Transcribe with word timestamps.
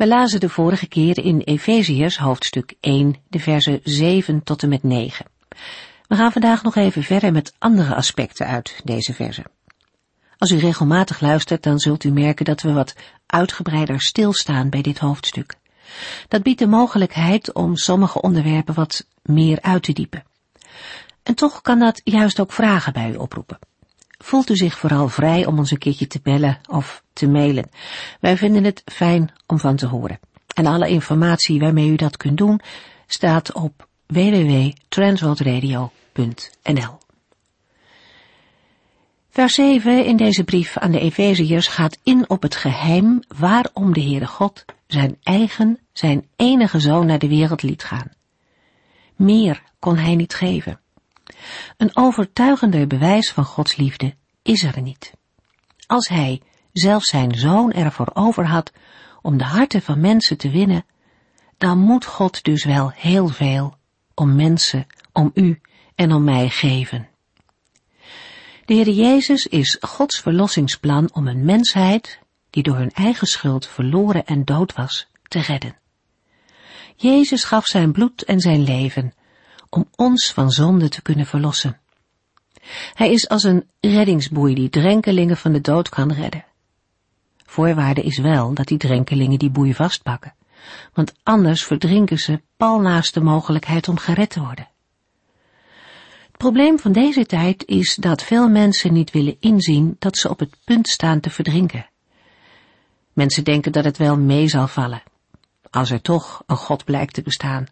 We 0.00 0.06
lazen 0.06 0.40
de 0.40 0.48
vorige 0.48 0.86
keer 0.86 1.18
in 1.24 1.40
Efeziërs 1.40 2.18
hoofdstuk 2.18 2.74
1 2.80 3.16
de 3.28 3.38
versen 3.38 3.80
7 3.84 4.42
tot 4.42 4.62
en 4.62 4.68
met 4.68 4.82
9. 4.82 5.26
We 6.06 6.16
gaan 6.16 6.32
vandaag 6.32 6.62
nog 6.62 6.76
even 6.76 7.02
verder 7.02 7.32
met 7.32 7.54
andere 7.58 7.94
aspecten 7.94 8.46
uit 8.46 8.80
deze 8.84 9.14
versen. 9.14 9.44
Als 10.38 10.50
u 10.50 10.58
regelmatig 10.58 11.20
luistert, 11.20 11.62
dan 11.62 11.78
zult 11.78 12.04
u 12.04 12.10
merken 12.10 12.44
dat 12.44 12.62
we 12.62 12.72
wat 12.72 12.94
uitgebreider 13.26 14.00
stilstaan 14.00 14.68
bij 14.68 14.82
dit 14.82 14.98
hoofdstuk. 14.98 15.54
Dat 16.28 16.42
biedt 16.42 16.58
de 16.58 16.66
mogelijkheid 16.66 17.52
om 17.52 17.76
sommige 17.76 18.20
onderwerpen 18.20 18.74
wat 18.74 19.06
meer 19.22 19.60
uit 19.60 19.82
te 19.82 19.92
diepen. 19.92 20.24
En 21.22 21.34
toch 21.34 21.62
kan 21.62 21.78
dat 21.78 22.00
juist 22.04 22.40
ook 22.40 22.52
vragen 22.52 22.92
bij 22.92 23.10
u 23.10 23.16
oproepen 23.16 23.58
voelt 24.22 24.50
u 24.50 24.56
zich 24.56 24.78
vooral 24.78 25.08
vrij 25.08 25.46
om 25.46 25.58
ons 25.58 25.70
een 25.70 25.78
keertje 25.78 26.06
te 26.06 26.20
bellen 26.22 26.58
of 26.68 27.02
te 27.12 27.28
mailen. 27.28 27.70
Wij 28.20 28.36
vinden 28.36 28.64
het 28.64 28.82
fijn 28.84 29.32
om 29.46 29.58
van 29.58 29.76
te 29.76 29.86
horen. 29.86 30.18
En 30.54 30.66
alle 30.66 30.88
informatie 30.88 31.60
waarmee 31.60 31.88
u 31.88 31.96
dat 31.96 32.16
kunt 32.16 32.38
doen 32.38 32.60
staat 33.06 33.52
op 33.52 33.88
www.transworldradio.nl. 34.06 36.98
Vers 39.30 39.54
7 39.54 40.04
in 40.04 40.16
deze 40.16 40.44
brief 40.44 40.76
aan 40.76 40.90
de 40.90 41.00
Efeziërs 41.00 41.68
gaat 41.68 41.98
in 42.02 42.28
op 42.28 42.42
het 42.42 42.56
geheim 42.56 43.20
waarom 43.38 43.92
de 43.92 44.02
Heere 44.02 44.26
God 44.26 44.64
zijn 44.86 45.16
eigen, 45.22 45.78
zijn 45.92 46.28
enige 46.36 46.80
zoon 46.80 47.06
naar 47.06 47.18
de 47.18 47.28
wereld 47.28 47.62
liet 47.62 47.84
gaan. 47.84 48.10
Meer 49.16 49.62
kon 49.78 49.96
hij 49.96 50.14
niet 50.14 50.34
geven. 50.34 50.80
Een 51.76 51.96
overtuigender 51.96 52.86
bewijs 52.86 53.30
van 53.30 53.44
Gods 53.44 53.76
liefde 53.76 54.14
is 54.42 54.62
er 54.62 54.82
niet. 54.82 55.12
Als 55.86 56.08
hij 56.08 56.42
zelfs 56.72 57.08
zijn 57.08 57.34
zoon 57.34 57.72
ervoor 57.72 58.10
over 58.14 58.46
had 58.46 58.72
om 59.22 59.38
de 59.38 59.44
harten 59.44 59.82
van 59.82 60.00
mensen 60.00 60.36
te 60.36 60.50
winnen, 60.50 60.84
dan 61.58 61.78
moet 61.78 62.04
God 62.04 62.44
dus 62.44 62.64
wel 62.64 62.90
heel 62.94 63.28
veel 63.28 63.76
om 64.14 64.36
mensen, 64.36 64.86
om 65.12 65.30
u 65.34 65.60
en 65.94 66.12
om 66.12 66.24
mij 66.24 66.48
geven. 66.48 67.08
De 68.64 68.74
Heer 68.74 68.88
Jezus 68.88 69.46
is 69.46 69.76
Gods 69.80 70.20
verlossingsplan 70.20 71.10
om 71.12 71.28
een 71.28 71.44
mensheid, 71.44 72.18
die 72.50 72.62
door 72.62 72.76
hun 72.76 72.92
eigen 72.92 73.26
schuld 73.26 73.66
verloren 73.66 74.26
en 74.26 74.44
dood 74.44 74.72
was, 74.72 75.08
te 75.28 75.40
redden. 75.40 75.76
Jezus 76.96 77.44
gaf 77.44 77.66
zijn 77.66 77.92
bloed 77.92 78.22
en 78.22 78.40
zijn 78.40 78.62
leven 78.62 79.14
om 79.70 79.88
ons 79.96 80.32
van 80.32 80.50
zonde 80.50 80.88
te 80.88 81.02
kunnen 81.02 81.26
verlossen. 81.26 81.80
Hij 82.94 83.12
is 83.12 83.28
als 83.28 83.42
een 83.42 83.68
reddingsboei 83.80 84.54
die 84.54 84.70
drenkelingen 84.70 85.36
van 85.36 85.52
de 85.52 85.60
dood 85.60 85.88
kan 85.88 86.12
redden. 86.12 86.44
Voorwaarde 87.46 88.02
is 88.02 88.18
wel 88.18 88.54
dat 88.54 88.66
die 88.66 88.78
drenkelingen 88.78 89.38
die 89.38 89.50
boei 89.50 89.74
vastpakken, 89.74 90.34
want 90.92 91.14
anders 91.22 91.64
verdrinken 91.64 92.18
ze 92.18 92.40
pal 92.56 92.80
naast 92.80 93.14
de 93.14 93.20
mogelijkheid 93.20 93.88
om 93.88 93.98
gered 93.98 94.30
te 94.30 94.40
worden. 94.40 94.68
Het 96.26 96.36
probleem 96.36 96.78
van 96.78 96.92
deze 96.92 97.26
tijd 97.26 97.64
is 97.66 97.94
dat 97.94 98.22
veel 98.22 98.48
mensen 98.48 98.92
niet 98.92 99.10
willen 99.10 99.36
inzien 99.40 99.96
dat 99.98 100.16
ze 100.16 100.28
op 100.28 100.38
het 100.38 100.56
punt 100.64 100.88
staan 100.88 101.20
te 101.20 101.30
verdrinken. 101.30 101.88
Mensen 103.12 103.44
denken 103.44 103.72
dat 103.72 103.84
het 103.84 103.96
wel 103.96 104.16
mee 104.16 104.48
zal 104.48 104.66
vallen, 104.66 105.02
als 105.70 105.90
er 105.90 106.00
toch 106.02 106.42
een 106.46 106.56
God 106.56 106.84
blijkt 106.84 107.14
te 107.14 107.22
bestaan. 107.22 107.66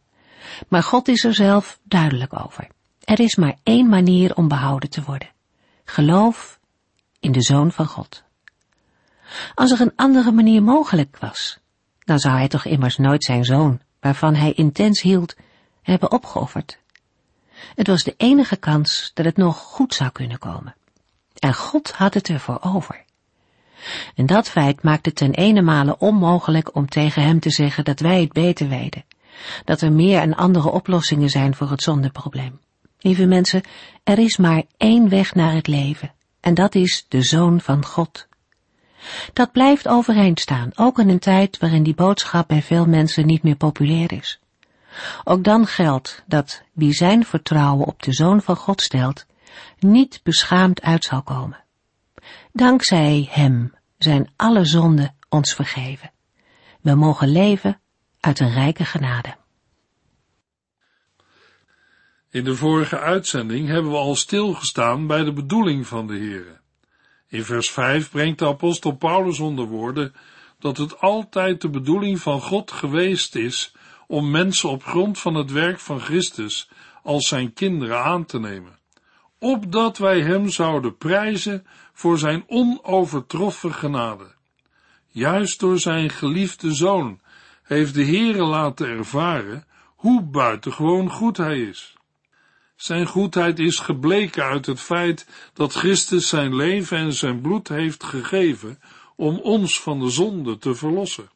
Maar 0.68 0.82
God 0.82 1.08
is 1.08 1.24
er 1.24 1.34
zelf 1.34 1.78
duidelijk 1.82 2.40
over. 2.44 2.68
Er 3.04 3.20
is 3.20 3.36
maar 3.36 3.56
één 3.62 3.88
manier 3.88 4.34
om 4.34 4.48
behouden 4.48 4.90
te 4.90 5.02
worden. 5.02 5.28
Geloof 5.84 6.58
in 7.20 7.32
de 7.32 7.42
Zoon 7.42 7.72
van 7.72 7.86
God. 7.86 8.24
Als 9.54 9.70
er 9.70 9.80
een 9.80 9.92
andere 9.96 10.32
manier 10.32 10.62
mogelijk 10.62 11.16
was, 11.20 11.58
dan 11.98 12.18
zou 12.18 12.36
hij 12.36 12.48
toch 12.48 12.64
immers 12.64 12.96
nooit 12.96 13.24
zijn 13.24 13.44
zoon, 13.44 13.80
waarvan 14.00 14.34
hij 14.34 14.52
intens 14.52 15.02
hield, 15.02 15.36
hebben 15.82 16.12
opgeofferd. 16.12 16.78
Het 17.74 17.86
was 17.86 18.02
de 18.02 18.14
enige 18.16 18.56
kans 18.56 19.10
dat 19.14 19.24
het 19.24 19.36
nog 19.36 19.56
goed 19.56 19.94
zou 19.94 20.10
kunnen 20.10 20.38
komen. 20.38 20.74
En 21.38 21.54
God 21.54 21.92
had 21.92 22.14
het 22.14 22.28
ervoor 22.28 22.58
over. 22.60 23.04
En 24.14 24.26
dat 24.26 24.48
feit 24.48 24.82
maakt 24.82 25.06
het 25.06 25.16
ten 25.16 25.34
ene 25.34 25.62
male 25.62 25.98
onmogelijk 25.98 26.74
om 26.74 26.88
tegen 26.88 27.22
hem 27.22 27.40
te 27.40 27.50
zeggen 27.50 27.84
dat 27.84 28.00
wij 28.00 28.20
het 28.20 28.32
beter 28.32 28.68
weten, 28.68 29.04
dat 29.64 29.80
er 29.80 29.92
meer 29.92 30.20
en 30.20 30.34
andere 30.34 30.70
oplossingen 30.70 31.28
zijn 31.28 31.54
voor 31.54 31.70
het 31.70 31.82
zondeprobleem. 31.82 32.60
Lieve 32.98 33.26
mensen, 33.26 33.62
er 34.04 34.18
is 34.18 34.36
maar 34.36 34.62
één 34.76 35.08
weg 35.08 35.34
naar 35.34 35.52
het 35.52 35.66
leven, 35.66 36.12
en 36.40 36.54
dat 36.54 36.74
is 36.74 37.06
de 37.08 37.22
Zoon 37.22 37.60
van 37.60 37.84
God. 37.84 38.26
Dat 39.32 39.52
blijft 39.52 39.88
overeind 39.88 40.40
staan, 40.40 40.70
ook 40.74 40.98
in 40.98 41.08
een 41.08 41.18
tijd 41.18 41.58
waarin 41.58 41.82
die 41.82 41.94
boodschap 41.94 42.48
bij 42.48 42.62
veel 42.62 42.86
mensen 42.86 43.26
niet 43.26 43.42
meer 43.42 43.56
populair 43.56 44.12
is. 44.12 44.40
Ook 45.24 45.44
dan 45.44 45.66
geldt 45.66 46.22
dat 46.26 46.62
wie 46.72 46.92
zijn 46.92 47.24
vertrouwen 47.24 47.86
op 47.86 48.02
de 48.02 48.12
Zoon 48.12 48.42
van 48.42 48.56
God 48.56 48.80
stelt, 48.80 49.26
niet 49.78 50.20
beschaamd 50.22 50.82
uit 50.82 51.04
zal 51.04 51.22
komen. 51.22 51.64
Dankzij 52.52 53.28
Hem 53.30 53.74
zijn 53.98 54.30
alle 54.36 54.64
zonden 54.64 55.14
ons 55.28 55.54
vergeven. 55.54 56.10
We 56.80 56.94
mogen 56.94 57.28
leven 57.28 57.80
uit 58.20 58.40
een 58.40 58.52
rijke 58.52 58.84
genade. 58.84 59.36
In 62.30 62.44
de 62.44 62.56
vorige 62.56 62.98
uitzending 62.98 63.68
hebben 63.68 63.90
we 63.90 63.96
al 63.96 64.16
stilgestaan 64.16 65.06
bij 65.06 65.24
de 65.24 65.32
bedoeling 65.32 65.86
van 65.86 66.06
de 66.06 66.16
Heere. 66.16 66.60
In 67.28 67.44
vers 67.44 67.70
5 67.70 68.10
brengt 68.10 68.38
de 68.38 68.46
apostel 68.46 68.92
Paulus 68.92 69.38
onder 69.38 69.66
woorden 69.66 70.14
dat 70.58 70.76
het 70.76 71.00
altijd 71.00 71.60
de 71.60 71.68
bedoeling 71.68 72.20
van 72.20 72.40
God 72.40 72.70
geweest 72.70 73.34
is 73.34 73.74
om 74.06 74.30
mensen 74.30 74.68
op 74.68 74.84
grond 74.84 75.18
van 75.18 75.34
het 75.34 75.52
werk 75.52 75.80
van 75.80 76.00
Christus 76.00 76.70
als 77.02 77.28
zijn 77.28 77.52
kinderen 77.52 78.04
aan 78.04 78.24
te 78.24 78.38
nemen, 78.38 78.78
opdat 79.38 79.98
wij 79.98 80.20
hem 80.20 80.48
zouden 80.48 80.96
prijzen 80.96 81.66
voor 81.92 82.18
zijn 82.18 82.44
onovertroffen 82.46 83.74
genade. 83.74 84.34
Juist 85.06 85.60
door 85.60 85.78
zijn 85.78 86.10
geliefde 86.10 86.74
zoon 86.74 87.20
heeft 87.68 87.94
de 87.94 88.04
Heere 88.04 88.42
laten 88.42 88.88
ervaren 88.88 89.66
hoe 89.96 90.22
buitengewoon 90.22 91.10
goed 91.10 91.36
hij 91.36 91.60
is. 91.60 91.96
Zijn 92.76 93.06
goedheid 93.06 93.58
is 93.58 93.78
gebleken 93.78 94.44
uit 94.44 94.66
het 94.66 94.80
feit 94.80 95.26
dat 95.52 95.72
Christus 95.72 96.28
zijn 96.28 96.56
leven 96.56 96.98
en 96.98 97.12
zijn 97.12 97.40
bloed 97.40 97.68
heeft 97.68 98.04
gegeven 98.04 98.80
om 99.16 99.38
ons 99.38 99.80
van 99.80 100.00
de 100.00 100.10
zonde 100.10 100.58
te 100.58 100.74
verlossen. 100.74 101.30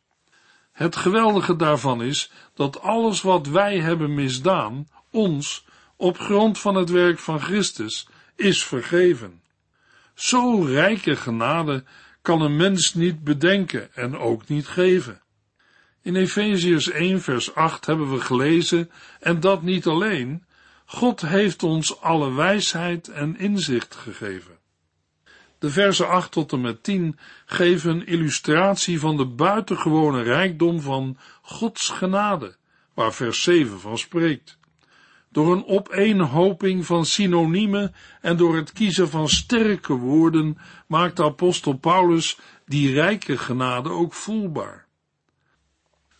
Het 0.72 0.96
geweldige 0.96 1.56
daarvan 1.56 2.02
is 2.02 2.30
dat 2.54 2.80
alles 2.80 3.22
wat 3.22 3.46
wij 3.46 3.78
hebben 3.78 4.14
misdaan, 4.14 4.88
ons, 5.10 5.64
op 5.96 6.18
grond 6.18 6.58
van 6.58 6.74
het 6.74 6.90
werk 6.90 7.18
van 7.18 7.40
Christus, 7.40 8.08
is 8.36 8.64
vergeven. 8.64 9.42
Zo 10.14 10.62
rijke 10.62 11.16
genade 11.16 11.84
kan 12.22 12.40
een 12.40 12.56
mens 12.56 12.94
niet 12.94 13.24
bedenken 13.24 13.94
en 13.94 14.18
ook 14.18 14.48
niet 14.48 14.66
geven. 14.66 15.21
In 16.02 16.16
Efeziërs 16.16 16.90
1 16.90 17.20
vers 17.20 17.54
8 17.54 17.86
hebben 17.86 18.10
we 18.10 18.20
gelezen, 18.20 18.90
en 19.20 19.40
dat 19.40 19.62
niet 19.62 19.86
alleen, 19.86 20.44
God 20.84 21.20
heeft 21.20 21.62
ons 21.62 22.00
alle 22.00 22.32
wijsheid 22.32 23.08
en 23.08 23.38
inzicht 23.38 23.94
gegeven. 23.94 24.58
De 25.58 25.70
versen 25.70 26.08
8 26.08 26.32
tot 26.32 26.52
en 26.52 26.60
met 26.60 26.82
10 26.82 27.18
geven 27.46 27.90
een 27.90 28.06
illustratie 28.06 29.00
van 29.00 29.16
de 29.16 29.26
buitengewone 29.26 30.22
rijkdom 30.22 30.80
van 30.80 31.16
Gods 31.42 31.88
genade, 31.88 32.56
waar 32.94 33.12
vers 33.12 33.42
7 33.42 33.80
van 33.80 33.98
spreekt. 33.98 34.58
Door 35.28 35.52
een 35.52 35.66
opeenhoping 35.66 36.86
van 36.86 37.06
synoniemen 37.06 37.94
en 38.20 38.36
door 38.36 38.56
het 38.56 38.72
kiezen 38.72 39.08
van 39.08 39.28
sterke 39.28 39.94
woorden 39.94 40.58
maakt 40.86 41.16
de 41.16 41.24
apostel 41.24 41.72
Paulus 41.72 42.38
die 42.66 42.92
rijke 42.92 43.38
genade 43.38 43.90
ook 43.90 44.12
voelbaar. 44.12 44.81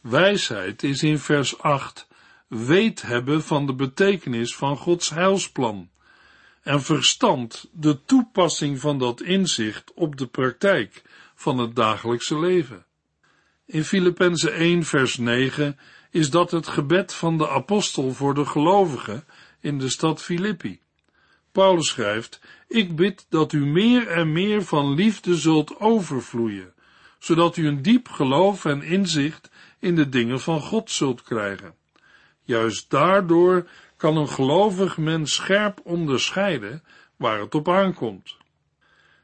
Wijsheid 0.02 0.82
is 0.82 1.02
in 1.02 1.18
vers 1.18 1.58
8 1.58 2.08
weet 2.48 3.02
hebben 3.02 3.42
van 3.42 3.66
de 3.66 3.74
betekenis 3.74 4.56
van 4.56 4.76
Gods 4.76 5.10
heilsplan 5.10 5.90
en 6.62 6.82
verstand 6.82 7.68
de 7.72 8.04
toepassing 8.04 8.80
van 8.80 8.98
dat 8.98 9.20
inzicht 9.20 9.92
op 9.94 10.16
de 10.16 10.26
praktijk 10.26 11.02
van 11.34 11.58
het 11.58 11.76
dagelijkse 11.76 12.38
leven. 12.38 12.84
In 13.66 13.84
Filippenzen 13.84 14.54
1 14.54 14.82
vers 14.82 15.16
9 15.16 15.78
is 16.10 16.30
dat 16.30 16.50
het 16.50 16.66
gebed 16.66 17.14
van 17.14 17.38
de 17.38 17.48
apostel 17.48 18.12
voor 18.12 18.34
de 18.34 18.46
gelovigen 18.46 19.24
in 19.60 19.78
de 19.78 19.88
stad 19.88 20.22
Filippi. 20.22 20.80
Paulus 21.52 21.88
schrijft, 21.88 22.40
ik 22.68 22.96
bid 22.96 23.26
dat 23.28 23.52
u 23.52 23.66
meer 23.66 24.08
en 24.08 24.32
meer 24.32 24.64
van 24.64 24.94
liefde 24.94 25.36
zult 25.36 25.80
overvloeien, 25.80 26.72
zodat 27.18 27.56
u 27.56 27.66
een 27.66 27.82
diep 27.82 28.08
geloof 28.08 28.64
en 28.64 28.82
inzicht 28.82 29.50
in 29.82 29.94
de 29.94 30.08
dingen 30.08 30.40
van 30.40 30.60
God 30.60 30.90
zult 30.90 31.22
krijgen. 31.22 31.74
Juist 32.42 32.90
daardoor 32.90 33.68
kan 33.96 34.16
een 34.16 34.28
gelovig 34.28 34.96
mens 34.96 35.34
scherp 35.34 35.80
onderscheiden 35.84 36.82
waar 37.16 37.40
het 37.40 37.54
op 37.54 37.68
aankomt. 37.68 38.36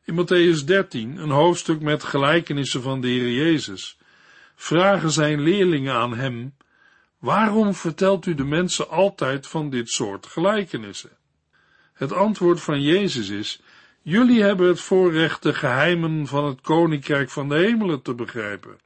In 0.04 0.14
Matthäus 0.14 0.64
13, 0.64 1.16
een 1.16 1.30
hoofdstuk 1.30 1.80
met 1.80 2.04
gelijkenissen 2.04 2.82
van 2.82 3.00
de 3.00 3.08
Heer 3.08 3.30
Jezus, 3.30 3.98
vragen 4.54 5.10
zijn 5.10 5.40
leerlingen 5.40 5.94
aan 5.94 6.16
hem, 6.16 6.54
waarom 7.18 7.74
vertelt 7.74 8.26
u 8.26 8.34
de 8.34 8.44
mensen 8.44 8.88
altijd 8.88 9.46
van 9.46 9.70
dit 9.70 9.88
soort 9.88 10.26
gelijkenissen? 10.26 11.16
Het 11.92 12.12
antwoord 12.12 12.60
van 12.60 12.82
Jezus 12.82 13.28
is, 13.28 13.62
jullie 14.02 14.42
hebben 14.42 14.68
het 14.68 14.80
voorrecht 14.80 15.42
de 15.42 15.54
geheimen 15.54 16.26
van 16.26 16.44
het 16.44 16.60
koninkrijk 16.60 17.30
van 17.30 17.48
de 17.48 17.54
hemelen 17.54 18.02
te 18.02 18.14
begrijpen, 18.14 18.78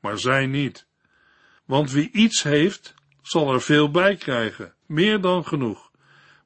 maar 0.00 0.18
zij 0.18 0.46
niet. 0.46 0.87
Want 1.68 1.90
wie 1.90 2.10
iets 2.12 2.42
heeft, 2.42 2.94
zal 3.22 3.52
er 3.52 3.60
veel 3.60 3.90
bij 3.90 4.16
krijgen, 4.16 4.74
meer 4.86 5.20
dan 5.20 5.46
genoeg. 5.46 5.90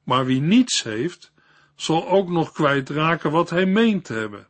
Maar 0.03 0.25
wie 0.25 0.41
niets 0.41 0.83
heeft, 0.83 1.31
zal 1.75 2.09
ook 2.09 2.29
nog 2.29 2.51
kwijtraken 2.51 3.31
wat 3.31 3.49
hij 3.49 3.65
meent 3.65 4.05
te 4.05 4.13
hebben. 4.13 4.47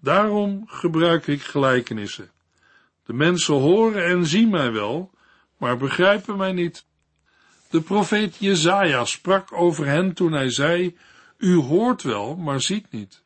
Daarom 0.00 0.64
gebruik 0.66 1.26
ik 1.26 1.42
gelijkenissen. 1.42 2.30
De 3.04 3.12
mensen 3.12 3.54
horen 3.54 4.04
en 4.04 4.26
zien 4.26 4.50
mij 4.50 4.72
wel, 4.72 5.10
maar 5.58 5.76
begrijpen 5.76 6.36
mij 6.36 6.52
niet. 6.52 6.86
De 7.70 7.80
profeet 7.80 8.36
Jezaja 8.36 9.04
sprak 9.04 9.52
over 9.52 9.86
hen 9.86 10.12
toen 10.12 10.32
hij 10.32 10.50
zei, 10.50 10.96
u 11.38 11.54
hoort 11.54 12.02
wel, 12.02 12.36
maar 12.36 12.60
ziet 12.60 12.90
niet. 12.90 13.22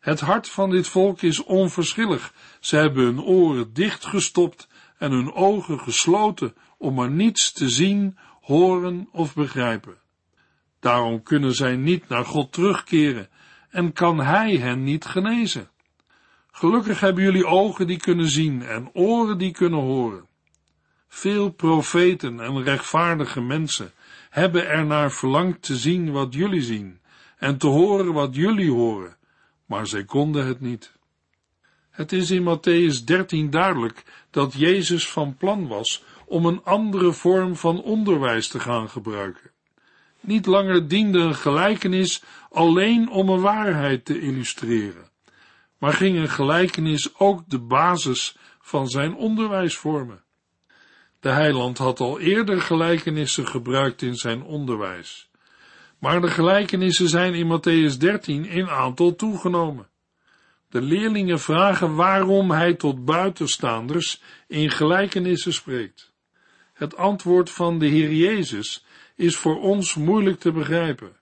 Het 0.00 0.20
hart 0.20 0.48
van 0.48 0.70
dit 0.70 0.88
volk 0.88 1.22
is 1.22 1.44
onverschillig. 1.44 2.32
Ze 2.60 2.76
hebben 2.76 3.04
hun 3.04 3.22
oren 3.22 3.72
dichtgestopt 3.72 4.68
en 4.98 5.10
hun 5.10 5.32
ogen 5.32 5.80
gesloten 5.80 6.54
om 6.78 6.94
maar 6.94 7.10
niets 7.10 7.52
te 7.52 7.68
zien, 7.68 8.18
horen 8.40 9.08
of 9.12 9.34
begrijpen. 9.34 9.96
Daarom 10.80 11.22
kunnen 11.22 11.52
zij 11.52 11.76
niet 11.76 12.08
naar 12.08 12.24
God 12.24 12.52
terugkeren 12.52 13.28
en 13.70 13.92
kan 13.92 14.20
Hij 14.20 14.56
hen 14.56 14.82
niet 14.82 15.04
genezen. 15.04 15.68
Gelukkig 16.50 17.00
hebben 17.00 17.22
jullie 17.24 17.46
ogen 17.46 17.86
die 17.86 17.98
kunnen 17.98 18.28
zien 18.28 18.62
en 18.62 18.90
oren 18.92 19.38
die 19.38 19.52
kunnen 19.52 19.80
horen. 19.80 20.26
Veel 21.08 21.50
profeten 21.50 22.40
en 22.40 22.62
rechtvaardige 22.62 23.40
mensen 23.40 23.92
hebben 24.30 24.68
er 24.68 24.86
naar 24.86 25.10
verlangd 25.10 25.62
te 25.62 25.76
zien 25.76 26.10
wat 26.12 26.34
jullie 26.34 26.62
zien 26.62 27.00
en 27.36 27.58
te 27.58 27.66
horen 27.66 28.12
wat 28.12 28.34
jullie 28.34 28.70
horen, 28.70 29.16
maar 29.66 29.86
zij 29.86 30.04
konden 30.04 30.46
het 30.46 30.60
niet. 30.60 30.97
Het 31.98 32.12
is 32.12 32.30
in 32.30 32.42
Matthäus 32.42 33.04
13 33.04 33.50
duidelijk 33.50 34.02
dat 34.30 34.54
Jezus 34.54 35.08
van 35.08 35.36
plan 35.36 35.66
was 35.66 36.02
om 36.26 36.46
een 36.46 36.64
andere 36.64 37.12
vorm 37.12 37.56
van 37.56 37.82
onderwijs 37.82 38.48
te 38.48 38.60
gaan 38.60 38.88
gebruiken. 38.88 39.50
Niet 40.20 40.46
langer 40.46 40.88
diende 40.88 41.18
een 41.18 41.34
gelijkenis 41.34 42.22
alleen 42.50 43.10
om 43.10 43.28
een 43.28 43.40
waarheid 43.40 44.04
te 44.04 44.20
illustreren, 44.20 45.10
maar 45.78 45.92
ging 45.92 46.18
een 46.18 46.28
gelijkenis 46.28 47.18
ook 47.18 47.42
de 47.46 47.58
basis 47.58 48.36
van 48.60 48.88
zijn 48.88 49.14
onderwijs 49.14 49.76
vormen. 49.76 50.22
De 51.20 51.30
heiland 51.30 51.78
had 51.78 52.00
al 52.00 52.20
eerder 52.20 52.60
gelijkenissen 52.60 53.46
gebruikt 53.46 54.02
in 54.02 54.14
zijn 54.14 54.42
onderwijs, 54.42 55.30
maar 55.98 56.20
de 56.20 56.28
gelijkenissen 56.28 57.08
zijn 57.08 57.34
in 57.34 57.58
Matthäus 57.58 57.96
13 57.98 58.44
in 58.44 58.68
aantal 58.68 59.14
toegenomen. 59.14 59.88
De 60.70 60.82
leerlingen 60.82 61.40
vragen 61.40 61.94
waarom 61.94 62.50
hij 62.50 62.74
tot 62.74 63.04
buitenstaanders 63.04 64.22
in 64.46 64.70
gelijkenissen 64.70 65.52
spreekt. 65.52 66.12
Het 66.72 66.96
antwoord 66.96 67.50
van 67.50 67.78
de 67.78 67.86
Heer 67.86 68.12
Jezus 68.12 68.84
is 69.16 69.36
voor 69.36 69.60
ons 69.60 69.94
moeilijk 69.94 70.40
te 70.40 70.52
begrijpen. 70.52 71.16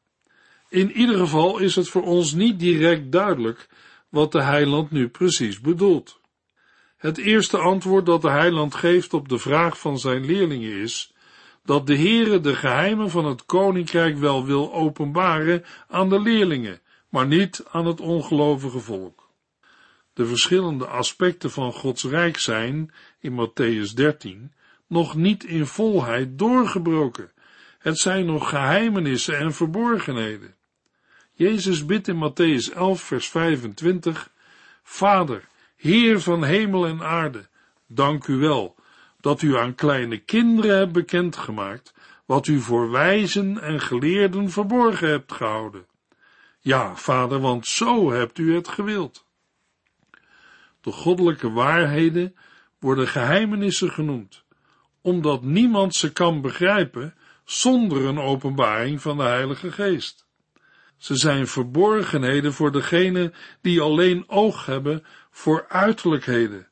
In 0.68 0.92
ieder 0.92 1.18
geval 1.18 1.58
is 1.58 1.76
het 1.76 1.88
voor 1.88 2.02
ons 2.02 2.32
niet 2.32 2.58
direct 2.58 3.12
duidelijk 3.12 3.68
wat 4.08 4.32
de 4.32 4.42
heiland 4.42 4.90
nu 4.90 5.08
precies 5.08 5.60
bedoelt. 5.60 6.20
Het 6.96 7.18
eerste 7.18 7.58
antwoord 7.58 8.06
dat 8.06 8.22
de 8.22 8.30
heiland 8.30 8.74
geeft 8.74 9.14
op 9.14 9.28
de 9.28 9.38
vraag 9.38 9.78
van 9.78 9.98
zijn 9.98 10.24
leerlingen 10.24 10.72
is 10.72 11.14
dat 11.64 11.86
de 11.86 11.96
Heere 11.96 12.40
de 12.40 12.54
geheimen 12.54 13.10
van 13.10 13.24
het 13.24 13.44
koninkrijk 13.44 14.18
wel 14.18 14.44
wil 14.44 14.72
openbaren 14.72 15.64
aan 15.88 16.08
de 16.08 16.20
leerlingen, 16.20 16.80
maar 17.08 17.26
niet 17.26 17.64
aan 17.70 17.86
het 17.86 18.00
ongelovige 18.00 18.78
volk. 18.78 19.15
De 20.16 20.26
verschillende 20.26 20.86
aspecten 20.86 21.50
van 21.50 21.72
Gods 21.72 22.04
rijk 22.04 22.38
zijn, 22.38 22.92
in 23.20 23.32
Matthäus 23.32 23.94
13, 23.94 24.52
nog 24.86 25.14
niet 25.14 25.44
in 25.44 25.66
volheid 25.66 26.38
doorgebroken. 26.38 27.32
Het 27.78 27.98
zijn 27.98 28.26
nog 28.26 28.48
geheimenissen 28.48 29.38
en 29.38 29.54
verborgenheden. 29.54 30.54
Jezus 31.32 31.86
bidt 31.86 32.08
in 32.08 32.30
Matthäus 32.30 32.74
11, 32.74 33.00
vers 33.00 33.28
25, 33.28 34.30
Vader, 34.82 35.48
Heer 35.76 36.20
van 36.20 36.44
hemel 36.44 36.86
en 36.86 37.02
aarde, 37.02 37.48
dank 37.86 38.26
u 38.26 38.36
wel, 38.36 38.74
dat 39.20 39.42
u 39.42 39.56
aan 39.56 39.74
kleine 39.74 40.18
kinderen 40.18 40.76
hebt 40.76 40.92
bekendgemaakt, 40.92 41.94
wat 42.24 42.46
u 42.46 42.60
voor 42.60 42.90
wijzen 42.90 43.62
en 43.62 43.80
geleerden 43.80 44.50
verborgen 44.50 45.08
hebt 45.08 45.32
gehouden. 45.32 45.86
Ja, 46.60 46.96
vader, 46.96 47.40
want 47.40 47.66
zo 47.66 48.10
hebt 48.10 48.38
u 48.38 48.54
het 48.54 48.68
gewild. 48.68 49.25
De 50.86 50.92
goddelijke 50.92 51.50
waarheden 51.50 52.34
worden 52.78 53.08
geheimenissen 53.08 53.90
genoemd, 53.90 54.44
omdat 55.00 55.42
niemand 55.42 55.94
ze 55.94 56.12
kan 56.12 56.40
begrijpen 56.40 57.14
zonder 57.44 58.04
een 58.04 58.18
openbaring 58.18 59.02
van 59.02 59.16
de 59.16 59.22
Heilige 59.22 59.72
Geest. 59.72 60.26
Ze 60.96 61.16
zijn 61.16 61.46
verborgenheden 61.46 62.52
voor 62.52 62.72
degenen 62.72 63.34
die 63.60 63.80
alleen 63.80 64.24
oog 64.28 64.66
hebben 64.66 65.04
voor 65.30 65.64
uiterlijkheden, 65.68 66.68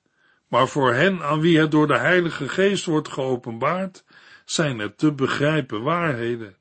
maar 0.49 0.69
voor 0.69 0.93
hen 0.93 1.23
aan 1.23 1.41
wie 1.41 1.59
het 1.59 1.71
door 1.71 1.87
de 1.87 1.99
Heilige 1.99 2.49
Geest 2.49 2.85
wordt 2.85 3.09
geopenbaard, 3.09 4.05
zijn 4.45 4.79
het 4.79 4.99
te 4.99 5.13
begrijpen 5.13 5.83
waarheden. 5.83 6.57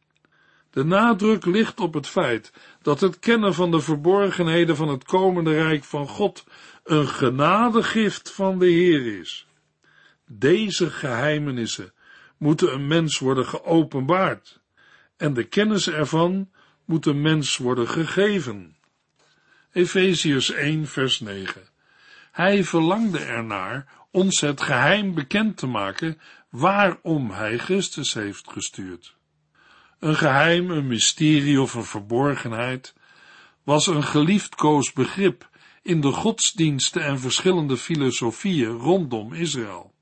De 0.73 0.83
nadruk 0.83 1.45
ligt 1.45 1.79
op 1.79 1.93
het 1.93 2.07
feit 2.07 2.53
dat 2.81 2.99
het 2.99 3.19
kennen 3.19 3.53
van 3.53 3.71
de 3.71 3.79
verborgenheden 3.79 4.75
van 4.75 4.87
het 4.87 5.03
komende 5.03 5.53
rijk 5.53 5.83
van 5.83 6.07
God 6.07 6.43
een 6.83 7.07
genadegift 7.07 8.31
van 8.31 8.59
de 8.59 8.65
Heer 8.65 9.19
is. 9.19 9.47
Deze 10.25 10.89
geheimenissen 10.89 11.93
moeten 12.37 12.73
een 12.73 12.87
mens 12.87 13.19
worden 13.19 13.45
geopenbaard 13.45 14.61
en 15.17 15.33
de 15.33 15.43
kennis 15.43 15.89
ervan 15.89 16.49
moet 16.85 17.05
een 17.05 17.21
mens 17.21 17.57
worden 17.57 17.87
gegeven. 17.87 18.75
Efeziërs 19.71 20.51
1 20.51 20.87
vers 20.87 21.19
9 21.19 21.61
Hij 22.31 22.63
verlangde 22.63 23.19
ernaar 23.19 23.87
ons 24.11 24.41
het 24.41 24.61
geheim 24.61 25.13
bekend 25.13 25.57
te 25.57 25.67
maken 25.67 26.19
waarom 26.49 27.31
hij 27.31 27.57
Christus 27.57 28.13
heeft 28.13 28.51
gestuurd. 28.51 29.15
Een 29.99 30.15
geheim, 30.15 30.71
een 30.71 30.87
mysterie 30.87 31.61
of 31.61 31.73
een 31.73 31.83
verborgenheid 31.83 32.93
was 33.63 33.87
een 33.87 34.03
geliefdkoos 34.03 34.93
begrip 34.93 35.49
in 35.83 36.01
de 36.01 36.11
godsdiensten 36.11 37.03
en 37.05 37.19
verschillende 37.19 37.77
filosofieën 37.77 38.71
rondom 38.71 39.33
Israël. 39.33 39.93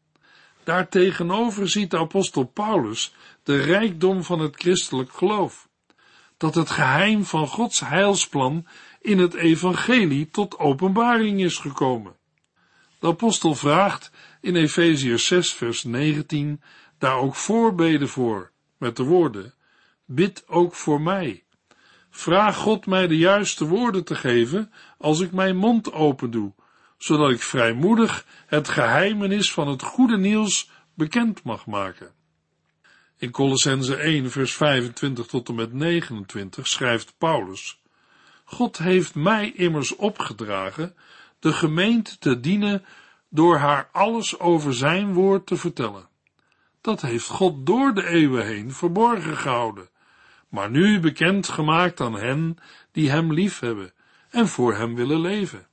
Daartegenover 0.63 1.69
ziet 1.69 1.91
de 1.91 1.97
apostel 1.97 2.43
Paulus 2.43 3.13
de 3.43 3.57
rijkdom 3.61 4.23
van 4.23 4.39
het 4.39 4.55
christelijk 4.55 5.13
geloof, 5.13 5.69
dat 6.37 6.55
het 6.55 6.69
geheim 6.69 7.25
van 7.25 7.47
Gods 7.47 7.79
heilsplan 7.79 8.67
in 9.01 9.19
het 9.19 9.33
evangelie 9.33 10.29
tot 10.29 10.59
openbaring 10.59 11.41
is 11.41 11.57
gekomen. 11.57 12.15
De 12.99 13.07
apostel 13.07 13.55
vraagt 13.55 14.11
in 14.41 14.55
Efeziërs 14.55 15.25
6 15.25 15.53
vers 15.53 15.83
19 15.83 16.61
daar 16.97 17.17
ook 17.17 17.35
voorbeden 17.35 18.09
voor, 18.09 18.51
met 18.77 18.95
de 18.95 19.03
woorden, 19.03 19.53
bid 20.05 20.43
ook 20.47 20.75
voor 20.75 21.01
mij. 21.01 21.43
Vraag 22.09 22.55
God 22.57 22.85
mij 22.85 23.07
de 23.07 23.17
juiste 23.17 23.65
woorden 23.65 24.03
te 24.03 24.15
geven 24.15 24.71
als 25.01 25.19
ik 25.19 25.31
mijn 25.31 25.57
mond 25.57 25.93
open 25.93 26.31
doe, 26.31 26.53
zodat 26.97 27.31
ik 27.31 27.41
vrijmoedig 27.41 28.25
het 28.45 28.67
geheimenis 28.69 29.53
van 29.53 29.67
het 29.67 29.81
goede 29.83 30.17
nieuws 30.17 30.69
bekend 30.93 31.43
mag 31.43 31.65
maken. 31.65 32.11
In 33.17 33.31
Colossense 33.31 33.95
1 33.95 34.31
vers 34.31 34.53
25 34.53 35.25
tot 35.25 35.49
en 35.49 35.55
met 35.55 35.73
29 35.73 36.67
schrijft 36.67 37.13
Paulus, 37.17 37.81
God 38.43 38.77
heeft 38.77 39.15
mij 39.15 39.51
immers 39.51 39.95
opgedragen 39.95 40.95
de 41.39 41.53
gemeente 41.53 42.17
te 42.17 42.39
dienen 42.39 42.85
door 43.29 43.57
haar 43.57 43.89
alles 43.91 44.39
over 44.39 44.73
zijn 44.73 45.13
woord 45.13 45.45
te 45.47 45.55
vertellen. 45.57 46.09
dat 46.81 47.01
heeft 47.01 47.27
God 47.27 47.65
door 47.65 47.93
de 47.93 48.07
eeuwen 48.07 48.45
heen 48.45 48.71
verborgen 48.71 49.37
gehouden, 49.37 49.89
maar 50.49 50.69
nu 50.69 50.99
bekend 50.99 51.47
gemaakt 51.47 52.01
aan 52.01 52.15
hen 52.15 52.57
die 52.91 53.09
hem 53.09 53.33
liefhebben 53.33 53.93
en 54.31 54.47
voor 54.47 54.75
hem 54.75 54.95
willen 54.95 55.21
leven. 55.21 55.67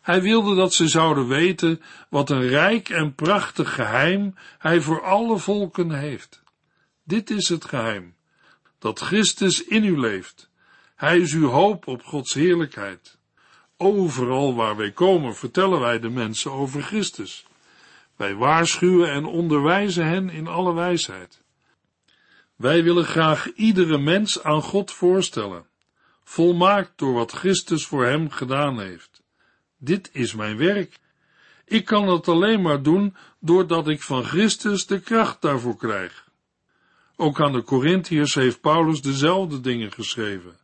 Hij 0.00 0.22
wilde 0.22 0.54
dat 0.54 0.74
ze 0.74 0.88
zouden 0.88 1.28
weten 1.28 1.82
wat 2.08 2.30
een 2.30 2.48
rijk 2.48 2.88
en 2.88 3.14
prachtig 3.14 3.74
geheim 3.74 4.34
hij 4.58 4.80
voor 4.80 5.02
alle 5.02 5.38
volken 5.38 5.90
heeft. 5.90 6.42
Dit 7.04 7.30
is 7.30 7.48
het 7.48 7.64
geheim, 7.64 8.14
dat 8.78 9.00
Christus 9.00 9.64
in 9.64 9.84
u 9.84 9.98
leeft. 9.98 10.50
Hij 10.96 11.18
is 11.18 11.32
uw 11.32 11.48
hoop 11.48 11.86
op 11.86 12.02
Gods 12.02 12.34
heerlijkheid. 12.34 13.18
Overal 13.76 14.54
waar 14.54 14.76
wij 14.76 14.92
komen 14.92 15.34
vertellen 15.34 15.80
wij 15.80 16.00
de 16.00 16.08
mensen 16.08 16.52
over 16.52 16.82
Christus. 16.82 17.46
Wij 18.16 18.34
waarschuwen 18.34 19.10
en 19.10 19.24
onderwijzen 19.24 20.06
hen 20.06 20.30
in 20.30 20.46
alle 20.46 20.74
wijsheid. 20.74 21.42
Wij 22.56 22.82
willen 22.82 23.04
graag 23.04 23.52
iedere 23.52 23.98
mens 23.98 24.42
aan 24.42 24.62
God 24.62 24.92
voorstellen, 24.92 25.66
volmaakt 26.32 26.92
door 26.96 27.12
wat 27.12 27.32
Christus 27.32 27.86
voor 27.86 28.04
hem 28.04 28.30
gedaan 28.30 28.80
heeft. 28.80 29.22
Dit 29.78 30.10
is 30.12 30.34
mijn 30.34 30.56
werk. 30.56 30.98
Ik 31.64 31.84
kan 31.84 32.08
het 32.08 32.28
alleen 32.28 32.62
maar 32.62 32.82
doen 32.82 33.16
doordat 33.40 33.88
ik 33.88 34.02
van 34.02 34.24
Christus 34.24 34.86
de 34.86 35.00
kracht 35.00 35.42
daarvoor 35.42 35.76
krijg. 35.76 36.28
Ook 37.16 37.40
aan 37.40 37.52
de 37.52 37.62
Corinthiërs 37.62 38.34
heeft 38.34 38.60
Paulus 38.60 39.02
dezelfde 39.02 39.60
dingen 39.60 39.92
geschreven. 39.92 40.56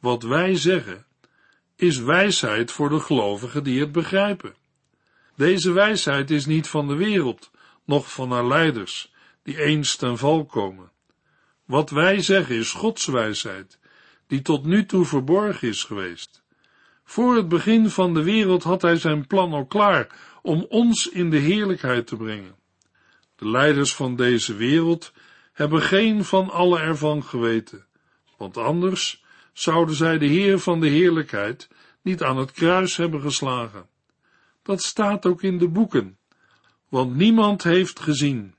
Wat 0.00 0.22
wij 0.22 0.56
zeggen, 0.56 1.06
is 1.74 1.98
wijsheid 1.98 2.72
voor 2.72 2.88
de 2.88 3.00
gelovigen 3.00 3.64
die 3.64 3.80
het 3.80 3.92
begrijpen. 3.92 4.54
Deze 5.34 5.72
wijsheid 5.72 6.30
is 6.30 6.46
niet 6.46 6.68
van 6.68 6.88
de 6.88 6.94
wereld, 6.94 7.50
noch 7.84 8.12
van 8.12 8.30
haar 8.30 8.46
leiders, 8.46 9.12
die 9.42 9.62
eens 9.62 9.96
ten 9.96 10.18
val 10.18 10.44
komen. 10.44 10.90
Wat 11.64 11.90
wij 11.90 12.22
zeggen 12.22 12.56
is 12.56 12.70
Gods 12.70 13.06
wijsheid, 13.06 13.78
die 14.26 14.42
tot 14.42 14.64
nu 14.64 14.86
toe 14.86 15.04
verborgen 15.04 15.68
is 15.68 15.84
geweest. 15.84 16.42
Voor 17.04 17.36
het 17.36 17.48
begin 17.48 17.90
van 17.90 18.14
de 18.14 18.22
wereld 18.22 18.62
had 18.62 18.82
hij 18.82 18.96
zijn 18.96 19.26
plan 19.26 19.52
al 19.52 19.66
klaar 19.66 20.06
om 20.42 20.66
ons 20.68 21.08
in 21.08 21.30
de 21.30 21.38
heerlijkheid 21.38 22.06
te 22.06 22.16
brengen. 22.16 22.54
De 23.36 23.48
leiders 23.48 23.94
van 23.94 24.16
deze 24.16 24.54
wereld 24.54 25.12
hebben 25.52 25.82
geen 25.82 26.24
van 26.24 26.50
alle 26.50 26.78
ervan 26.78 27.24
geweten, 27.24 27.86
want 28.36 28.56
anders 28.56 29.24
zouden 29.52 29.94
zij 29.94 30.18
de 30.18 30.26
Heer 30.26 30.58
van 30.58 30.80
de 30.80 30.88
heerlijkheid 30.88 31.68
niet 32.02 32.22
aan 32.22 32.36
het 32.36 32.52
kruis 32.52 32.96
hebben 32.96 33.20
geslagen. 33.20 33.86
Dat 34.62 34.82
staat 34.82 35.26
ook 35.26 35.42
in 35.42 35.58
de 35.58 35.68
boeken, 35.68 36.18
want 36.88 37.14
niemand 37.14 37.62
heeft 37.62 38.00
gezien, 38.00 38.54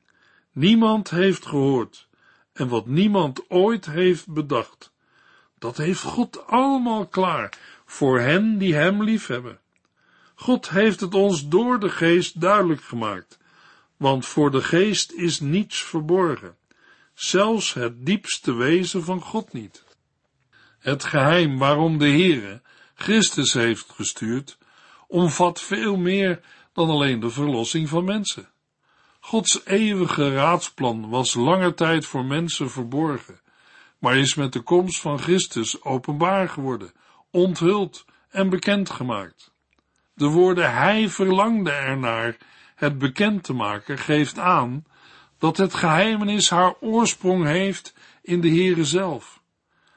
niemand 0.52 1.10
heeft 1.10 1.46
gehoord, 1.46 2.08
en 2.54 2.68
wat 2.68 2.86
niemand 2.88 3.50
ooit 3.50 3.86
heeft 3.86 4.34
bedacht, 4.34 4.92
dat 5.60 5.78
heeft 5.78 6.02
God 6.02 6.48
allemaal 6.48 7.08
klaar 7.08 7.58
voor 7.86 8.20
hen 8.20 8.58
die 8.58 8.76
Hem 8.76 9.04
liefhebben. 9.04 9.60
God 10.36 10.70
heeft 10.70 11.00
het 11.00 11.14
ons 11.14 11.48
door 11.48 11.80
de 11.80 11.90
geest 11.90 12.42
duidelijk 12.42 12.82
gemaakt, 12.82 13.40
want 13.98 14.26
voor 14.26 14.52
de 14.52 14.62
geest 14.62 15.12
is 15.12 15.40
niets 15.40 15.84
verborgen, 15.84 16.56
zelfs 17.14 17.74
het 17.74 18.06
diepste 18.06 18.54
wezen 18.54 19.04
van 19.04 19.22
God 19.22 19.54
niet. 19.54 19.84
Het 20.80 21.04
geheim 21.04 21.58
waarom 21.58 21.98
de 21.98 22.10
Heere 22.10 22.62
Christus 22.96 23.54
heeft 23.54 23.92
gestuurd, 23.92 24.58
omvat 25.08 25.62
veel 25.62 25.98
meer 25.98 26.42
dan 26.74 26.90
alleen 26.90 27.20
de 27.20 27.30
verlossing 27.30 27.90
van 27.90 28.04
mensen. 28.04 28.50
Gods 29.20 29.62
eeuwige 29.66 30.34
raadsplan 30.34 31.10
was 31.10 31.34
lange 31.34 31.74
tijd 31.74 32.06
voor 32.06 32.26
mensen 32.26 32.70
verborgen, 32.70 33.40
maar 34.00 34.18
is 34.18 34.36
met 34.36 34.54
de 34.54 34.62
komst 34.62 35.01
van 35.01 35.20
Christus 35.20 35.84
openbaar 35.84 36.50
geworden, 36.50 36.92
onthuld 37.32 38.06
en 38.30 38.50
bekendgemaakt. 38.50 39.54
De 40.13 40.27
woorden 40.27 40.74
hij 40.74 41.10
verlangde 41.10 41.72
ernaar 41.72 42.38
het 42.75 42.98
bekend 42.98 43.44
te 43.44 43.54
maken 43.54 43.98
geeft 43.98 44.39
aan 44.39 44.86
dat 45.38 45.58
het 45.58 45.74
geheimenis 45.74 46.50
haar 46.50 46.74
oorsprong 46.80 47.46
heeft 47.46 47.94
in 48.22 48.42
de 48.42 48.50
Heere 48.50 48.86
zelf. 48.86 49.42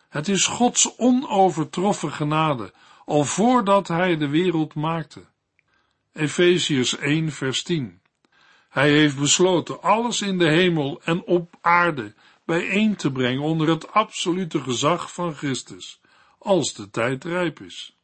Het 0.09 0.28
is 0.28 0.47
Gods 0.47 0.97
onovertroffen 0.97 2.12
genade, 2.12 2.73
al 3.04 3.25
voordat 3.25 3.88
hij 3.88 4.16
de 4.16 4.28
wereld 4.28 4.75
maakte. 4.75 5.25
Efeziërs 6.12 6.99
1 6.99 7.33
vers 7.33 7.62
10 7.62 8.00
Hij 8.69 8.90
heeft 8.90 9.19
besloten 9.19 9.83
alles 9.83 10.21
in 10.21 10.38
de 10.38 10.49
hemel 10.49 11.00
en 11.04 11.26
op 11.26 11.57
aarde 11.61 12.14
bijeen 12.50 12.97
te 12.97 13.12
brengen 13.12 13.42
onder 13.42 13.69
het 13.69 13.92
absolute 13.92 14.61
gezag 14.61 15.12
van 15.12 15.35
Christus, 15.35 16.00
als 16.38 16.75
de 16.75 16.90
tijd 16.90 17.25
rijp 17.25 17.61
is. 17.61 17.97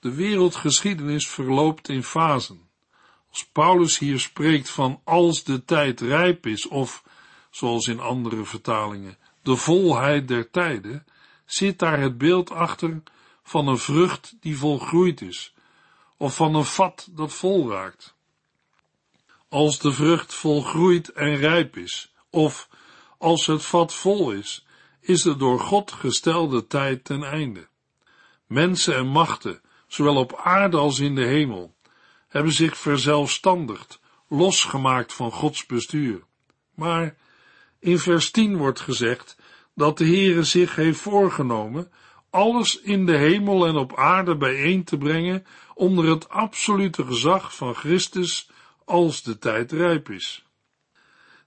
De 0.00 0.14
wereldgeschiedenis 0.14 1.28
verloopt 1.28 1.88
in 1.88 2.02
fasen. 2.02 2.68
Als 3.30 3.46
Paulus 3.46 3.98
hier 3.98 4.20
spreekt 4.20 4.70
van 4.70 5.00
als 5.04 5.44
de 5.44 5.64
tijd 5.64 6.00
rijp 6.00 6.46
is, 6.46 6.68
of, 6.68 7.04
zoals 7.50 7.86
in 7.86 8.00
andere 8.00 8.44
vertalingen, 8.44 9.18
de 9.42 9.56
volheid 9.56 10.28
der 10.28 10.50
tijden, 10.50 11.06
zit 11.44 11.78
daar 11.78 12.00
het 12.00 12.18
beeld 12.18 12.50
achter 12.50 13.02
van 13.42 13.68
een 13.68 13.78
vrucht 13.78 14.36
die 14.40 14.58
volgroeid 14.58 15.20
is, 15.20 15.54
of 16.16 16.36
van 16.36 16.54
een 16.54 16.64
vat 16.64 17.08
dat 17.10 17.32
vol 17.32 17.70
raakt. 17.70 18.14
Als 19.48 19.78
de 19.78 19.92
vrucht 19.92 20.34
volgroeid 20.34 21.12
en 21.12 21.36
rijp 21.36 21.76
is, 21.76 22.12
of 22.30 22.68
als 23.20 23.46
het 23.46 23.64
vat 23.64 23.94
vol 23.94 24.30
is, 24.30 24.66
is 25.00 25.22
de 25.22 25.36
door 25.36 25.60
God 25.60 25.92
gestelde 25.92 26.66
tijd 26.66 27.04
ten 27.04 27.22
einde. 27.22 27.68
Mensen 28.46 28.94
en 28.94 29.06
machten, 29.06 29.60
zowel 29.86 30.16
op 30.16 30.40
aarde 30.42 30.76
als 30.76 30.98
in 30.98 31.14
de 31.14 31.24
hemel, 31.24 31.74
hebben 32.28 32.52
zich 32.52 32.76
verzelfstandigd, 32.76 34.00
losgemaakt 34.28 35.12
van 35.12 35.32
Gods 35.32 35.66
bestuur. 35.66 36.22
Maar 36.74 37.16
in 37.78 37.98
vers 37.98 38.30
10 38.30 38.56
wordt 38.56 38.80
gezegd 38.80 39.36
dat 39.74 39.98
de 39.98 40.04
Heere 40.04 40.42
zich 40.42 40.74
heeft 40.74 41.00
voorgenomen 41.00 41.90
alles 42.30 42.80
in 42.80 43.06
de 43.06 43.16
hemel 43.16 43.66
en 43.66 43.76
op 43.76 43.96
aarde 43.96 44.36
bijeen 44.36 44.84
te 44.84 44.98
brengen 44.98 45.46
onder 45.74 46.08
het 46.08 46.28
absolute 46.28 47.04
gezag 47.04 47.56
van 47.56 47.74
Christus 47.74 48.50
als 48.84 49.22
de 49.22 49.38
tijd 49.38 49.72
rijp 49.72 50.10
is. 50.10 50.44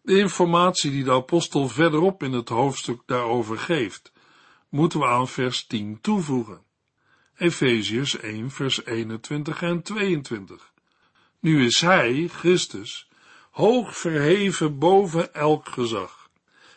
De 0.03 0.17
informatie 0.17 0.91
die 0.91 1.03
de 1.03 1.11
apostel 1.11 1.67
verderop 1.67 2.23
in 2.23 2.31
het 2.31 2.49
hoofdstuk 2.49 3.01
daarover 3.05 3.57
geeft, 3.57 4.11
moeten 4.69 4.99
we 4.99 5.05
aan 5.05 5.27
vers 5.27 5.65
10 5.65 6.01
toevoegen. 6.01 6.61
Efeziërs 7.37 8.19
1 8.19 8.51
vers 8.51 8.85
21 8.85 9.61
en 9.61 9.81
22. 9.81 10.71
Nu 11.39 11.65
is 11.65 11.81
hij, 11.81 12.27
Christus, 12.27 13.07
hoog 13.51 13.97
verheven 13.97 14.79
boven 14.79 15.33
elk 15.33 15.67
gezag, 15.67 16.29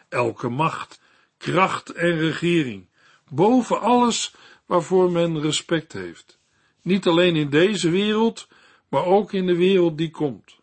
elke 0.08 0.48
macht, 0.48 1.00
kracht 1.36 1.90
en 1.90 2.18
regering, 2.18 2.88
boven 3.28 3.80
alles 3.80 4.34
waarvoor 4.66 5.10
men 5.10 5.40
respect 5.40 5.92
heeft. 5.92 6.38
Niet 6.82 7.06
alleen 7.06 7.36
in 7.36 7.50
deze 7.50 7.90
wereld, 7.90 8.48
maar 8.88 9.04
ook 9.04 9.32
in 9.32 9.46
de 9.46 9.56
wereld 9.56 9.98
die 9.98 10.10
komt. 10.10 10.56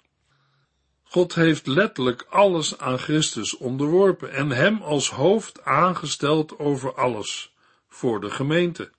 God 1.13 1.35
heeft 1.35 1.67
letterlijk 1.67 2.25
alles 2.29 2.77
aan 2.77 2.99
Christus 2.99 3.57
onderworpen 3.57 4.31
en 4.31 4.49
hem 4.49 4.81
als 4.81 5.09
hoofd 5.09 5.63
aangesteld 5.63 6.59
over 6.59 6.93
alles, 6.93 7.53
voor 7.89 8.21
de 8.21 8.29
gemeente. 8.29 8.91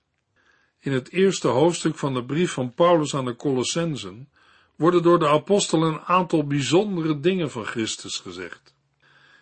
In 0.79 0.91
het 0.91 1.11
eerste 1.11 1.47
hoofdstuk 1.47 1.97
van 1.97 2.13
de 2.13 2.25
brief 2.25 2.51
van 2.51 2.73
Paulus 2.73 3.15
aan 3.15 3.25
de 3.25 3.35
Colossensen 3.35 4.29
worden 4.75 5.03
door 5.03 5.19
de 5.19 5.27
apostel 5.27 5.83
een 5.83 5.99
aantal 5.99 6.47
bijzondere 6.47 7.19
dingen 7.19 7.51
van 7.51 7.65
Christus 7.65 8.17
gezegd. 8.17 8.73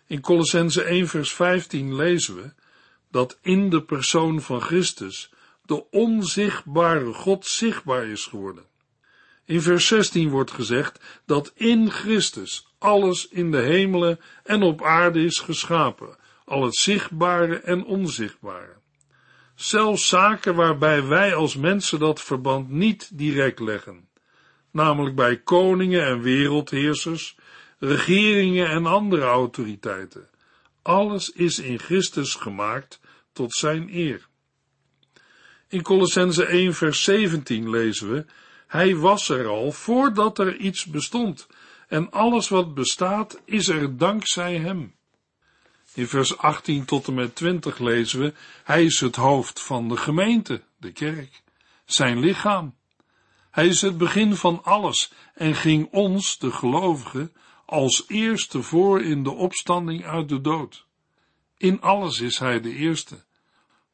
In 0.06 0.20
Colossense 0.20 0.82
1 0.82 1.08
vers 1.08 1.32
15 1.32 1.94
lezen 1.94 2.34
we 2.34 2.52
dat 3.10 3.38
in 3.42 3.70
de 3.70 3.82
persoon 3.82 4.40
van 4.40 4.60
Christus 4.60 5.32
de 5.62 5.90
onzichtbare 5.90 7.12
God 7.12 7.46
zichtbaar 7.46 8.06
is 8.06 8.26
geworden. 8.26 8.64
In 9.44 9.62
vers 9.62 9.86
16 9.86 10.28
wordt 10.28 10.50
gezegd 10.50 11.00
dat 11.26 11.52
in 11.54 11.90
Christus 11.90 12.66
alles 12.78 13.28
in 13.28 13.50
de 13.50 13.60
hemelen 13.60 14.20
en 14.44 14.62
op 14.62 14.82
aarde 14.82 15.24
is 15.24 15.38
geschapen, 15.38 16.16
al 16.44 16.64
het 16.64 16.76
zichtbare 16.76 17.60
en 17.60 17.84
onzichtbare. 17.84 18.76
Zelfs 19.54 20.08
zaken 20.08 20.54
waarbij 20.54 21.06
wij 21.06 21.34
als 21.34 21.56
mensen 21.56 21.98
dat 21.98 22.20
verband 22.20 22.70
niet 22.70 23.18
direct 23.18 23.60
leggen, 23.60 24.08
namelijk 24.70 25.14
bij 25.14 25.36
koningen 25.36 26.06
en 26.06 26.20
wereldheersers, 26.20 27.36
regeringen 27.78 28.68
en 28.68 28.86
andere 28.86 29.24
autoriteiten. 29.24 30.28
Alles 30.82 31.30
is 31.30 31.58
in 31.58 31.78
Christus 31.78 32.34
gemaakt 32.34 33.00
tot 33.32 33.52
zijn 33.52 33.88
eer. 33.92 34.26
In 35.68 35.82
Colossense 35.82 36.44
1 36.44 36.74
vers 36.74 37.04
17 37.04 37.70
lezen 37.70 38.12
we, 38.12 38.24
hij 38.74 38.96
was 38.96 39.28
er 39.28 39.46
al 39.46 39.72
voordat 39.72 40.38
er 40.38 40.56
iets 40.56 40.84
bestond 40.84 41.46
en 41.88 42.10
alles 42.10 42.48
wat 42.48 42.74
bestaat 42.74 43.40
is 43.44 43.68
er 43.68 43.96
dankzij 43.96 44.58
hem. 44.58 44.94
In 45.92 46.06
vers 46.06 46.38
18 46.38 46.84
tot 46.84 47.06
en 47.06 47.14
met 47.14 47.34
20 47.34 47.78
lezen 47.78 48.20
we, 48.20 48.34
hij 48.64 48.84
is 48.84 49.00
het 49.00 49.16
hoofd 49.16 49.60
van 49.60 49.88
de 49.88 49.96
gemeente, 49.96 50.62
de 50.76 50.92
kerk, 50.92 51.42
zijn 51.84 52.18
lichaam. 52.18 52.74
Hij 53.50 53.66
is 53.66 53.80
het 53.80 53.98
begin 53.98 54.36
van 54.36 54.60
alles 54.64 55.12
en 55.34 55.54
ging 55.54 55.88
ons, 55.90 56.38
de 56.38 56.50
gelovigen, 56.50 57.32
als 57.66 58.04
eerste 58.08 58.62
voor 58.62 59.02
in 59.02 59.22
de 59.22 59.32
opstanding 59.32 60.04
uit 60.04 60.28
de 60.28 60.40
dood. 60.40 60.86
In 61.56 61.80
alles 61.80 62.20
is 62.20 62.38
hij 62.38 62.60
de 62.60 62.74
eerste, 62.74 63.24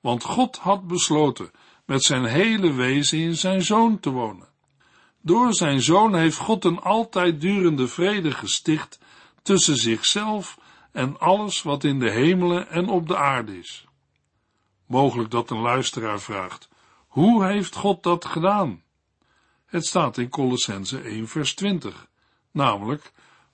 want 0.01 0.25
God 0.25 0.57
had 0.57 0.87
besloten 0.87 1.51
met 1.85 2.03
zijn 2.03 2.25
hele 2.25 2.73
wezen 2.73 3.19
in 3.19 3.37
zijn 3.37 3.63
zoon 3.63 4.01
te 4.01 4.11
wonen. 4.11 4.50
Door 5.23 5.55
zijn 5.55 5.83
zoon 5.83 6.15
heeft 6.15 6.37
God 6.37 6.65
een 6.65 6.81
altijd 6.81 7.41
durende 7.41 7.89
vrede 7.89 8.31
gesticht 8.31 8.99
tussen 9.43 9.77
zichzelf 9.77 10.59
en 10.93 11.19
alles 11.19 11.63
wat 11.63 11.85
in 11.85 11.99
de 11.99 12.11
hemelen 12.11 12.69
en 12.69 12.89
op 12.89 13.09
de 13.09 13.17
aarde 13.17 13.59
is. 13.59 13.87
Mogelijk 14.87 15.31
dat 15.31 15.51
een 15.51 15.61
luisteraar 15.61 16.21
vraagt, 16.21 16.69
hoe 17.07 17.45
heeft 17.45 17.75
God 17.75 18.03
dat 18.03 18.25
gedaan? 18.25 18.83
Het 19.67 19.87
staat 19.87 20.19
in 20.19 20.29
Colossense 20.29 21.01
1 21.01 21.29
vers 21.29 21.55
20, 21.55 22.07
namelijk 22.51 23.13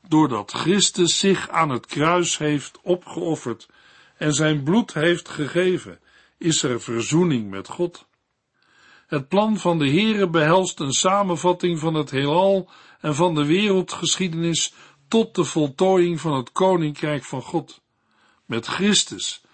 doordat 0.09 0.53
Christus 0.53 1.19
zich 1.19 1.49
aan 1.49 1.71
het 1.71 1.87
kruis 1.87 2.39
heeft 2.39 2.81
opgeofferd 2.83 3.69
en 4.17 4.33
zijn 4.35 4.63
bloed 4.63 4.95
heeft 4.95 5.29
gegeven, 5.29 6.01
is 6.39 6.63
er 6.63 6.81
verzoening 6.81 7.51
met 7.51 7.69
God. 7.69 8.06
Het 9.07 9.29
plan 9.29 9.59
van 9.59 9.79
de 9.79 9.89
Heere 9.89 10.29
behelst 10.29 10.81
een 10.81 10.93
samenvatting 10.93 11.79
van 11.79 11.95
het 11.95 12.11
heelal 12.11 12.71
en 13.01 13.15
van 13.15 13.35
de 13.35 13.45
wereldgeschiedenis 13.45 14.75
tot 15.09 15.35
de 15.35 15.45
voltooiing 15.45 16.21
van 16.21 16.33
het 16.33 16.53
koninkrijk 16.53 17.25
van 17.25 17.43
God, 17.43 17.83
met 18.45 18.67
Christus 18.67 19.45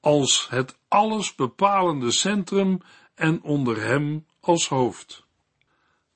als 0.00 0.46
het 0.50 0.78
alles 0.88 1.34
bepalende 1.34 2.10
centrum 2.10 2.80
en 3.14 3.42
onder 3.42 3.82
hem 3.82 4.26
als 4.40 4.68
hoofd. 4.68 5.24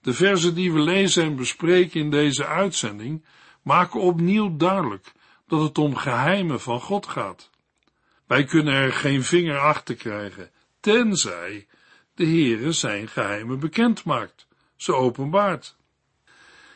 De 0.01 0.13
verzen 0.13 0.55
die 0.55 0.73
we 0.73 0.81
lezen 0.81 1.25
en 1.25 1.37
bespreken 1.37 2.01
in 2.01 2.11
deze 2.11 2.47
uitzending 2.47 3.25
maken 3.63 4.01
opnieuw 4.01 4.57
duidelijk 4.57 5.13
dat 5.47 5.61
het 5.61 5.79
om 5.79 5.97
geheimen 5.97 6.61
van 6.61 6.81
God 6.81 7.07
gaat. 7.07 7.51
Wij 8.27 8.45
kunnen 8.45 8.75
er 8.75 8.93
geen 8.93 9.23
vinger 9.23 9.59
achter 9.59 9.95
krijgen, 9.95 10.51
tenzij 10.81 11.67
de 12.21 12.27
Heere 12.27 12.73
zijn 12.73 13.09
geheimen 13.09 13.59
bekend 13.59 14.05
maakt, 14.05 14.47
ze 14.77 14.95
openbaart. 14.95 15.77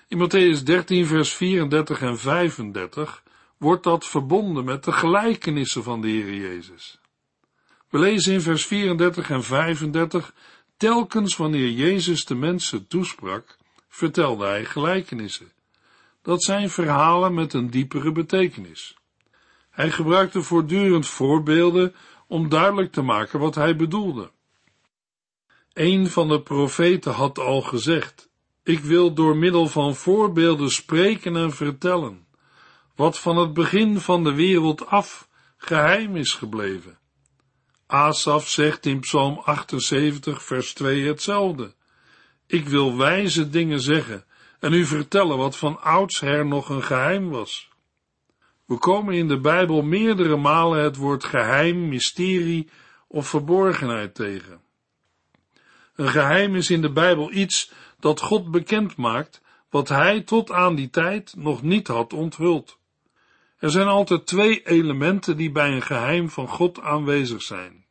In 0.09 0.19
Matthäus 0.19 0.63
13, 0.63 1.07
vers 1.07 1.33
34 1.33 2.01
en 2.01 2.19
35 2.19 3.23
wordt 3.57 3.83
dat 3.83 4.07
verbonden 4.07 4.65
met 4.65 4.85
de 4.85 4.93
gelijkenissen 4.93 5.83
van 5.83 6.01
de 6.01 6.09
Heer 6.09 6.35
Jezus. 6.35 6.99
We 7.89 7.99
lezen 7.99 8.33
in 8.33 8.41
vers 8.41 8.67
34 8.67 9.31
en 9.31 9.43
35, 9.43 10.35
telkens 10.77 11.37
wanneer 11.37 11.71
Jezus 11.71 12.25
de 12.25 12.35
mensen 12.35 12.87
toesprak, 12.87 13.57
vertelde 13.89 14.47
hij 14.47 14.65
gelijkenissen. 14.65 15.53
Dat 16.23 16.45
zijn 16.45 16.71
verhalen 16.71 17.35
met 17.35 17.53
een 17.53 17.71
diepere 17.71 18.13
betekenis. 18.13 18.97
Hij 19.71 19.91
gebruikte 19.91 20.43
voortdurend 20.43 21.07
voorbeelden 21.07 21.95
om 22.27 22.49
duidelijk 22.49 22.93
te 22.93 23.03
maken 23.03 23.39
wat 23.39 23.55
hij 23.55 23.77
bedoelde. 23.77 24.33
Een 25.75 26.11
van 26.11 26.29
de 26.29 26.41
profeten 26.41 27.13
had 27.13 27.39
al 27.39 27.61
gezegd, 27.61 28.31
ik 28.63 28.79
wil 28.81 29.15
door 29.15 29.37
middel 29.37 29.67
van 29.67 29.95
voorbeelden 29.95 30.71
spreken 30.71 31.37
en 31.37 31.53
vertellen, 31.53 32.27
wat 32.95 33.19
van 33.19 33.37
het 33.37 33.53
begin 33.55 34.01
van 34.01 34.25
de 34.25 34.35
wereld 34.35 34.87
af 34.87 35.29
geheim 35.57 36.17
is 36.17 36.33
gebleven. 36.33 36.99
Asaf 37.87 38.49
zegt 38.49 38.87
in 38.87 39.01
Psalm 39.01 39.39
78, 39.45 40.43
vers 40.43 40.75
2 40.75 41.07
hetzelfde. 41.07 41.75
Ik 42.47 42.69
wil 42.69 42.97
wijze 42.97 43.51
dingen 43.51 43.81
zeggen 43.81 44.25
en 44.61 44.73
u 44.73 44.85
vertellen 44.85 45.37
wat 45.37 45.57
van 45.57 45.81
oudsher 45.81 46.47
nog 46.47 46.69
een 46.69 46.83
geheim 46.83 47.31
was. 47.31 47.69
We 48.67 48.79
komen 48.79 49.15
in 49.15 49.29
de 49.29 49.41
Bijbel 49.41 49.83
meerdere 49.83 50.37
malen 50.37 50.83
het 50.83 50.97
woord 50.97 51.25
geheim, 51.25 51.89
mysterie 51.89 52.69
of 53.09 53.29
verborgenheid 53.29 54.15
tegen. 54.15 54.64
Een 55.97 56.09
geheim 56.09 56.55
is 56.57 56.71
in 56.71 56.81
de 56.81 56.93
Bijbel 56.93 57.33
iets 57.33 57.73
dat 58.01 58.21
God 58.21 58.51
bekend 58.51 58.97
maakt, 58.97 59.43
wat 59.71 59.89
hij 59.89 60.21
tot 60.21 60.51
aan 60.51 60.75
die 60.75 60.91
tijd 60.91 61.35
nog 61.37 61.63
niet 61.63 61.87
had 61.87 62.13
onthuld. 62.13 62.79
Er 63.59 63.71
zijn 63.71 63.87
altijd 63.87 64.27
twee 64.27 64.67
elementen 64.67 65.37
die 65.37 65.51
bij 65.51 65.71
een 65.71 65.83
geheim 65.83 66.31
van 66.31 66.49
God 66.49 66.81
aanwezig 66.81 67.43
zijn. 67.43 67.85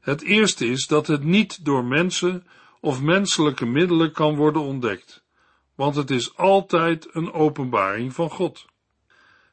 Het 0.00 0.22
eerste 0.22 0.66
is 0.66 0.86
dat 0.86 1.06
het 1.06 1.24
niet 1.24 1.64
door 1.64 1.84
mensen 1.84 2.46
of 2.80 3.02
menselijke 3.02 3.66
middelen 3.66 4.12
kan 4.12 4.36
worden 4.36 4.62
ontdekt, 4.62 5.24
want 5.74 5.94
het 5.94 6.10
is 6.10 6.36
altijd 6.36 7.08
een 7.12 7.32
openbaring 7.32 8.14
van 8.14 8.30
God. 8.30 8.66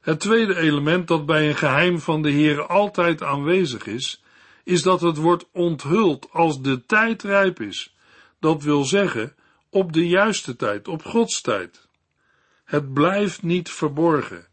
Het 0.02 0.20
tweede 0.20 0.58
element 0.58 1.08
dat 1.08 1.26
bij 1.26 1.50
een 1.50 1.56
geheim 1.56 2.00
van 2.00 2.22
de 2.22 2.30
Heer 2.30 2.66
altijd 2.66 3.24
aanwezig 3.24 3.86
is, 3.88 4.24
is 4.66 4.82
dat 4.82 5.02
het 5.02 5.18
wordt 5.18 5.46
onthuld 5.52 6.28
als 6.32 6.62
de 6.62 6.86
tijd 6.86 7.24
rijp 7.24 7.62
is. 7.62 7.96
Dat 8.40 8.64
wil 8.64 8.84
zeggen, 8.84 9.36
op 9.70 9.94
de 9.94 10.08
juiste 10.08 10.56
tijd, 10.56 10.88
op 10.88 11.04
Gods 11.04 11.42
tijd. 11.42 11.88
Het 12.64 12.94
blijft 12.94 13.44
niet 13.44 13.70
verborgen. 13.70 14.48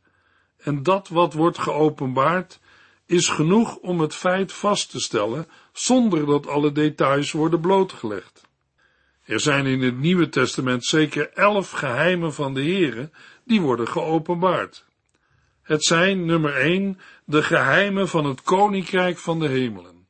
En 0.59 0.83
dat 0.83 1.09
wat 1.09 1.33
wordt 1.33 1.59
geopenbaard, 1.59 2.61
is 3.07 3.29
genoeg 3.29 3.77
om 3.77 4.01
het 4.01 4.15
feit 4.15 4.53
vast 4.53 4.91
te 4.91 5.01
stellen, 5.01 5.47
zonder 5.73 6.27
dat 6.27 6.47
alle 6.47 6.73
details 6.73 7.33
worden 7.33 7.61
blootgelegd. 7.61 8.43
Er 9.25 9.41
zijn 9.41 9.67
in 9.67 9.83
het 9.83 9.99
Nieuwe 9.99 10.29
Testament 10.29 10.85
zeker 10.85 11.33
elf 11.33 11.71
geheimen 11.71 12.35
van 12.35 12.55
de 12.55 12.63
Here 12.65 13.11
die 13.45 13.61
worden 13.61 13.89
geopenbaard. 13.89 14.85
Het 15.63 15.85
zijn, 15.85 16.25
nummer 16.25 16.57
1, 16.57 17.01
de 17.25 17.43
geheimen 17.43 18.09
van 18.09 18.25
het 18.25 18.43
Koninkrijk 18.43 19.19
van 19.19 19.39
de 19.39 19.49
Hemelen. 19.49 20.02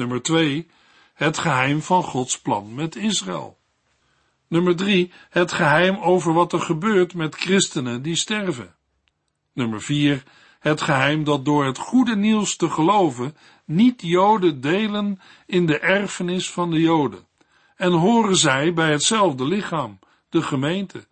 Nummer 0.00 0.22
2, 0.22 0.66
het 1.14 1.38
geheim 1.38 1.82
van 1.82 2.02
Gods 2.02 2.40
plan 2.40 2.74
met 2.74 2.96
Israël. 2.96 3.58
Nummer 4.48 4.76
3, 4.76 5.12
het 5.30 5.52
geheim 5.52 5.96
over 5.96 6.32
wat 6.32 6.52
er 6.52 6.60
gebeurt 6.60 7.14
met 7.14 7.34
christenen 7.34 8.02
die 8.02 8.16
sterven. 8.16 8.74
Nummer 9.52 9.82
4, 9.82 10.22
het 10.58 10.80
geheim 10.80 11.24
dat 11.24 11.44
door 11.44 11.64
het 11.64 11.78
goede 11.78 12.16
nieuws 12.16 12.56
te 12.56 12.70
geloven 12.70 13.36
niet-Joden 13.64 14.60
delen 14.60 15.20
in 15.46 15.66
de 15.66 15.78
erfenis 15.78 16.50
van 16.50 16.70
de 16.70 16.80
Joden 16.80 17.26
en 17.76 17.92
horen 17.92 18.36
zij 18.36 18.72
bij 18.72 18.90
hetzelfde 18.90 19.44
lichaam, 19.44 19.98
de 20.28 20.42
gemeente, 20.42 21.06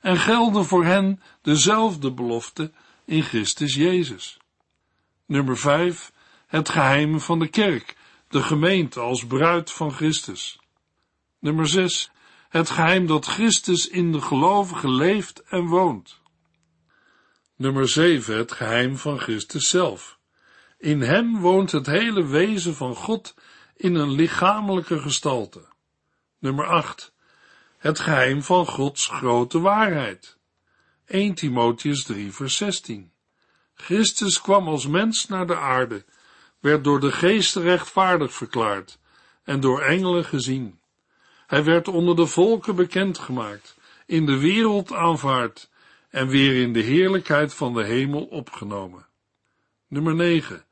en 0.00 0.16
gelden 0.16 0.64
voor 0.64 0.84
hen 0.84 1.22
dezelfde 1.42 2.12
beloften 2.12 2.74
in 3.04 3.22
Christus 3.22 3.74
Jezus. 3.74 4.36
Nummer 5.26 5.56
5, 5.56 6.12
het 6.46 6.68
geheim 6.68 7.20
van 7.20 7.38
de 7.38 7.48
kerk, 7.48 7.96
de 8.28 8.42
gemeente 8.42 9.00
als 9.00 9.26
bruid 9.26 9.70
van 9.70 9.92
Christus. 9.92 10.58
Nummer 11.38 11.68
6, 11.68 12.10
het 12.48 12.70
geheim 12.70 13.06
dat 13.06 13.26
Christus 13.26 13.88
in 13.88 14.12
de 14.12 14.20
gelovigen 14.20 14.94
leeft 14.94 15.42
en 15.42 15.66
woont. 15.66 16.20
Nummer 17.56 17.88
7, 17.88 18.36
het 18.36 18.52
geheim 18.52 18.96
van 18.96 19.18
Christus 19.20 19.68
zelf. 19.68 20.18
In 20.78 21.00
hem 21.00 21.40
woont 21.40 21.72
het 21.72 21.86
hele 21.86 22.26
wezen 22.26 22.74
van 22.74 22.94
God 22.94 23.34
in 23.76 23.94
een 23.94 24.10
lichamelijke 24.10 24.98
gestalte. 24.98 25.66
Nummer 26.38 26.66
8, 26.66 27.14
het 27.78 27.98
geheim 27.98 28.42
van 28.42 28.66
Gods 28.66 29.06
grote 29.06 29.60
waarheid. 29.60 30.36
1 31.06 31.34
Timotheus 31.34 32.04
3 32.04 32.32
vers 32.32 32.56
16. 32.56 33.12
Christus 33.74 34.40
kwam 34.40 34.68
als 34.68 34.86
mens 34.86 35.28
naar 35.28 35.46
de 35.46 35.56
aarde, 35.56 36.04
werd 36.60 36.84
door 36.84 37.00
de 37.00 37.12
geest 37.12 37.56
rechtvaardig 37.56 38.32
verklaard 38.32 38.98
en 39.44 39.60
door 39.60 39.82
engelen 39.82 40.24
gezien. 40.24 40.80
Hij 41.46 41.64
werd 41.64 41.88
onder 41.88 42.16
de 42.16 42.26
volken 42.26 42.76
bekendgemaakt, 42.76 43.76
in 44.06 44.26
de 44.26 44.38
wereld 44.38 44.92
aanvaard 44.92 45.70
en 46.10 46.28
weer 46.28 46.62
in 46.62 46.72
de 46.72 46.80
heerlijkheid 46.80 47.54
van 47.54 47.74
de 47.74 47.84
hemel 47.84 48.24
opgenomen. 48.24 49.06
Nummer 49.86 50.14
9. 50.14 50.64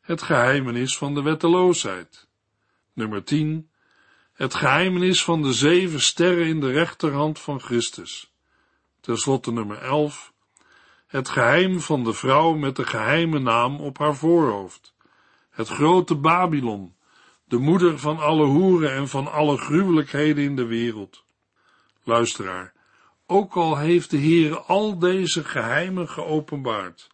Het 0.00 0.22
geheimenis 0.22 0.96
van 0.96 1.14
de 1.14 1.22
wetteloosheid. 1.22 2.28
Nummer 2.92 3.24
10. 3.24 3.70
Het 4.32 4.54
geheimenis 4.54 5.24
van 5.24 5.42
de 5.42 5.52
zeven 5.52 6.00
sterren 6.00 6.46
in 6.46 6.60
de 6.60 6.70
rechterhand 6.70 7.38
van 7.38 7.60
Christus. 7.60 8.32
Ten 9.00 9.16
slotte 9.16 9.52
nummer 9.52 9.78
11. 9.78 10.32
Het 11.06 11.28
geheim 11.28 11.80
van 11.80 12.04
de 12.04 12.12
vrouw 12.12 12.54
met 12.54 12.76
de 12.76 12.86
geheime 12.86 13.38
naam 13.38 13.80
op 13.80 13.98
haar 13.98 14.16
voorhoofd. 14.16 14.94
Het 15.58 15.68
grote 15.68 16.14
Babylon, 16.14 16.94
de 17.44 17.56
moeder 17.56 17.98
van 17.98 18.18
alle 18.18 18.44
hoeren 18.44 18.92
en 18.92 19.08
van 19.08 19.32
alle 19.32 19.56
gruwelijkheden 19.56 20.44
in 20.44 20.56
de 20.56 20.66
wereld. 20.66 21.24
Luisteraar, 22.04 22.72
ook 23.26 23.54
al 23.54 23.78
heeft 23.78 24.10
de 24.10 24.16
Heer 24.16 24.58
al 24.58 24.98
deze 24.98 25.44
geheimen 25.44 26.08
geopenbaard. 26.08 27.08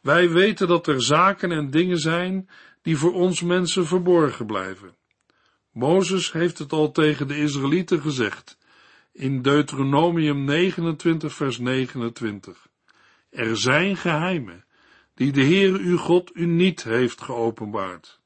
Wij 0.00 0.30
weten 0.30 0.68
dat 0.68 0.86
er 0.86 1.02
zaken 1.02 1.52
en 1.52 1.70
dingen 1.70 1.98
zijn 1.98 2.48
die 2.82 2.96
voor 2.96 3.12
ons 3.12 3.42
mensen 3.42 3.86
verborgen 3.86 4.46
blijven. 4.46 4.96
Mozes 5.72 6.32
heeft 6.32 6.58
het 6.58 6.72
al 6.72 6.90
tegen 6.92 7.28
de 7.28 7.36
Israëlieten 7.36 8.00
gezegd 8.00 8.58
in 9.12 9.42
Deuteronomium 9.42 10.44
29 10.44 11.34
vers 11.34 11.58
29. 11.58 12.66
Er 13.30 13.56
zijn 13.56 13.96
geheimen 13.96 14.63
die 15.14 15.32
de 15.32 15.44
Heere 15.44 15.78
uw 15.78 15.96
God 15.96 16.30
u 16.34 16.46
niet 16.46 16.82
heeft 16.82 17.22
geopenbaard. 17.22 18.20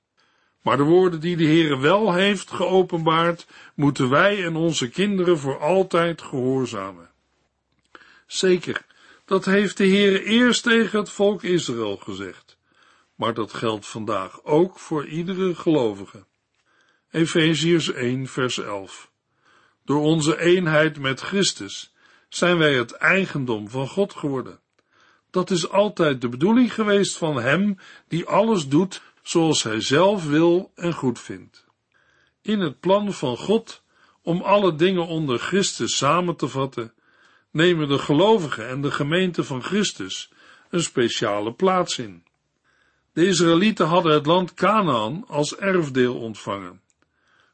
Maar 0.63 0.77
de 0.77 0.83
woorden 0.83 1.21
die 1.21 1.37
de 1.37 1.45
Heere 1.45 1.79
wel 1.79 2.13
heeft 2.13 2.51
geopenbaard, 2.51 3.47
moeten 3.75 4.09
wij 4.09 4.45
en 4.45 4.57
onze 4.57 4.89
kinderen 4.89 5.39
voor 5.39 5.59
altijd 5.59 6.23
gehoorzamen. 6.23 7.11
Zeker, 8.27 8.87
dat 9.25 9.45
heeft 9.45 9.77
de 9.77 9.89
Heere 9.89 10.25
eerst 10.25 10.63
tegen 10.63 10.99
het 10.99 11.11
volk 11.11 11.43
Israël 11.43 11.97
gezegd, 11.97 12.59
maar 13.15 13.35
dat 13.35 13.53
geldt 13.53 13.87
vandaag 13.87 14.45
ook 14.45 14.79
voor 14.79 15.07
iedere 15.07 15.55
gelovige. 15.55 16.27
Efeziërs 17.11 17.93
1 17.93 18.27
vers 18.27 18.59
11 18.59 19.11
Door 19.85 20.01
onze 20.01 20.41
eenheid 20.41 20.99
met 20.99 21.21
Christus 21.21 21.95
zijn 22.29 22.59
wij 22.59 22.75
het 22.75 22.93
eigendom 22.93 23.69
van 23.69 23.89
God 23.89 24.15
geworden. 24.15 24.61
Dat 25.31 25.51
is 25.51 25.71
altijd 25.71 26.21
de 26.21 26.29
bedoeling 26.29 26.75
geweest 26.75 27.17
van 27.17 27.37
Hem 27.37 27.79
die 28.09 28.27
alles 28.27 28.69
doet 28.69 29.03
zoals 29.23 29.63
Hij 29.63 29.81
zelf 29.81 30.27
wil 30.27 30.73
en 30.75 30.93
goed 30.93 31.21
vindt. 31.21 31.67
In 32.43 32.61
het 32.61 32.81
plan 32.81 33.13
van 33.13 33.37
God 33.37 33.83
om 34.23 34.41
alle 34.43 34.75
dingen 34.75 35.07
onder 35.07 35.39
Christus 35.39 35.97
samen 35.97 36.37
te 36.37 36.49
vatten, 36.49 36.93
nemen 37.51 37.89
de 37.89 37.99
gelovigen 37.99 38.69
en 38.69 38.81
de 38.81 38.91
gemeente 38.91 39.45
van 39.45 39.63
Christus 39.63 40.31
een 40.71 40.83
speciale 40.83 41.53
plaats 41.53 41.99
in. 41.99 42.25
De 43.13 43.27
Israëlieten 43.27 43.87
hadden 43.87 44.13
het 44.13 44.27
land 44.27 44.55
Canaan 44.55 45.25
als 45.27 45.57
erfdeel 45.57 46.15
ontvangen. 46.15 46.81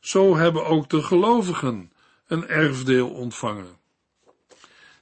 Zo 0.00 0.36
hebben 0.36 0.66
ook 0.66 0.90
de 0.90 1.02
gelovigen 1.02 1.92
een 2.26 2.48
erfdeel 2.48 3.10
ontvangen. 3.10 3.76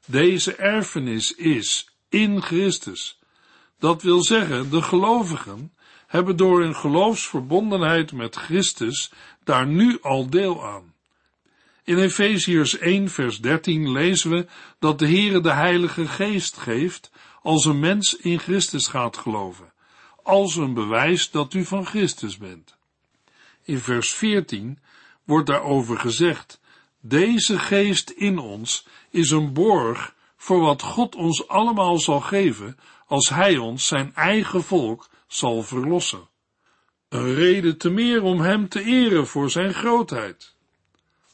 Deze 0.07 0.55
erfenis 0.55 1.35
is 1.35 1.92
in 2.13 2.43
Christus. 2.43 3.19
Dat 3.79 4.03
wil 4.03 4.23
zeggen, 4.23 4.71
de 4.71 4.83
gelovigen 4.83 5.73
hebben 6.07 6.37
door 6.37 6.61
hun 6.61 6.77
geloofsverbondenheid 6.77 8.13
met 8.13 8.37
Christus 8.37 9.13
daar 9.45 9.67
nu 9.67 9.99
al 10.03 10.31
deel 10.31 10.67
aan. 10.67 10.95
In 11.85 11.99
Efeziërs 11.99 12.79
1 12.79 13.09
vers 13.09 13.41
13 13.41 13.93
lezen 13.93 14.31
we 14.31 14.47
dat 14.79 14.99
de 14.99 15.07
Heere 15.07 15.41
de 15.41 15.53
Heilige 15.53 16.07
Geest 16.07 16.57
geeft 16.57 17.11
als 17.43 17.65
een 17.65 17.81
mens 17.81 18.17
in 18.17 18.39
Christus 18.39 18.87
gaat 18.87 19.17
geloven, 19.17 19.73
als 20.23 20.57
een 20.57 20.75
bewijs 20.75 21.31
dat 21.31 21.55
u 21.55 21.65
van 21.65 21.87
Christus 21.87 22.37
bent. 22.37 22.77
In 23.63 23.79
vers 23.79 24.13
14 24.13 24.79
wordt 25.25 25.47
daarover 25.47 25.99
gezegd, 25.99 26.61
deze 27.01 27.59
geest 27.59 28.11
in 28.11 28.39
ons 28.39 28.87
is 29.11 29.31
een 29.31 29.53
borg 29.53 30.15
voor 30.43 30.61
wat 30.61 30.83
God 30.83 31.15
ons 31.15 31.49
allemaal 31.49 31.99
zal 31.99 32.21
geven 32.21 32.77
als 33.07 33.29
Hij 33.29 33.57
ons 33.57 33.87
zijn 33.87 34.15
eigen 34.15 34.63
volk 34.63 35.09
zal 35.27 35.63
verlossen. 35.63 36.29
Een 37.09 37.35
reden 37.35 37.79
te 37.79 37.91
meer 37.91 38.23
om 38.23 38.41
Hem 38.41 38.69
te 38.69 38.83
eren 38.83 39.27
voor 39.27 39.51
Zijn 39.51 39.75
grootheid. 39.75 40.55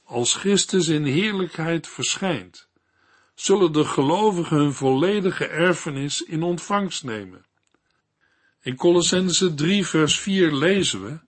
Als 0.05 0.35
Christus 0.35 0.88
in 0.88 1.05
heerlijkheid 1.05 1.87
verschijnt, 1.88 2.68
zullen 3.35 3.73
de 3.73 3.85
gelovigen 3.85 4.57
hun 4.57 4.73
volledige 4.73 5.47
erfenis 5.47 6.23
in 6.23 6.42
ontvangst 6.42 7.05
nemen. 7.05 7.47
In 8.62 8.77
Colossense 8.77 9.55
3 9.55 9.87
vers 9.87 10.18
4 10.18 10.53
lezen 10.53 11.05
we, 11.05 11.18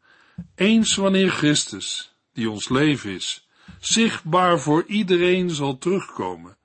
eens 0.54 0.94
wanneer 0.94 1.30
Christus, 1.30 2.14
die 2.32 2.50
ons 2.50 2.68
leven 2.68 3.10
is, 3.10 3.48
zichtbaar 3.78 4.60
voor 4.60 4.84
iedereen 4.86 5.50
zal 5.50 5.78
terugkomen, 5.78 6.58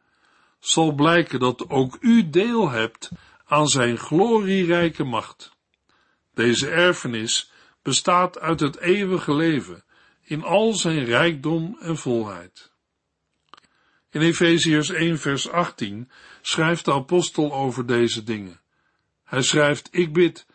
zal 0.66 0.92
blijken 0.92 1.40
dat 1.40 1.70
ook 1.70 1.98
u 2.00 2.30
deel 2.30 2.70
hebt 2.70 3.12
aan 3.46 3.68
zijn 3.68 3.98
glorierijke 3.98 5.04
macht. 5.04 5.52
Deze 6.34 6.70
erfenis 6.70 7.52
bestaat 7.82 8.40
uit 8.40 8.60
het 8.60 8.78
eeuwige 8.78 9.34
leven 9.34 9.84
in 10.22 10.44
al 10.44 10.74
zijn 10.74 11.04
rijkdom 11.04 11.78
en 11.80 11.98
volheid. 11.98 12.72
In 14.10 14.22
Efeziërs 14.22 14.90
1 14.90 15.20
vers 15.20 15.50
18 15.50 16.12
schrijft 16.42 16.86
de 16.86 16.94
apostel 16.94 17.54
over 17.54 17.86
deze 17.86 18.24
dingen. 18.24 18.62
Hij 19.24 19.42
schrijft, 19.42 19.88
ik 19.92 20.14
bid 20.14 20.46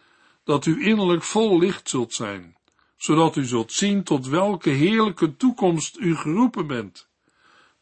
dat 0.44 0.66
u 0.66 0.86
innerlijk 0.86 1.22
vol 1.22 1.58
licht 1.58 1.88
zult 1.88 2.14
zijn, 2.14 2.56
zodat 2.96 3.36
u 3.36 3.44
zult 3.44 3.72
zien 3.72 4.02
tot 4.04 4.26
welke 4.26 4.70
heerlijke 4.70 5.36
toekomst 5.36 5.96
u 5.98 6.16
geroepen 6.16 6.66
bent 6.66 7.09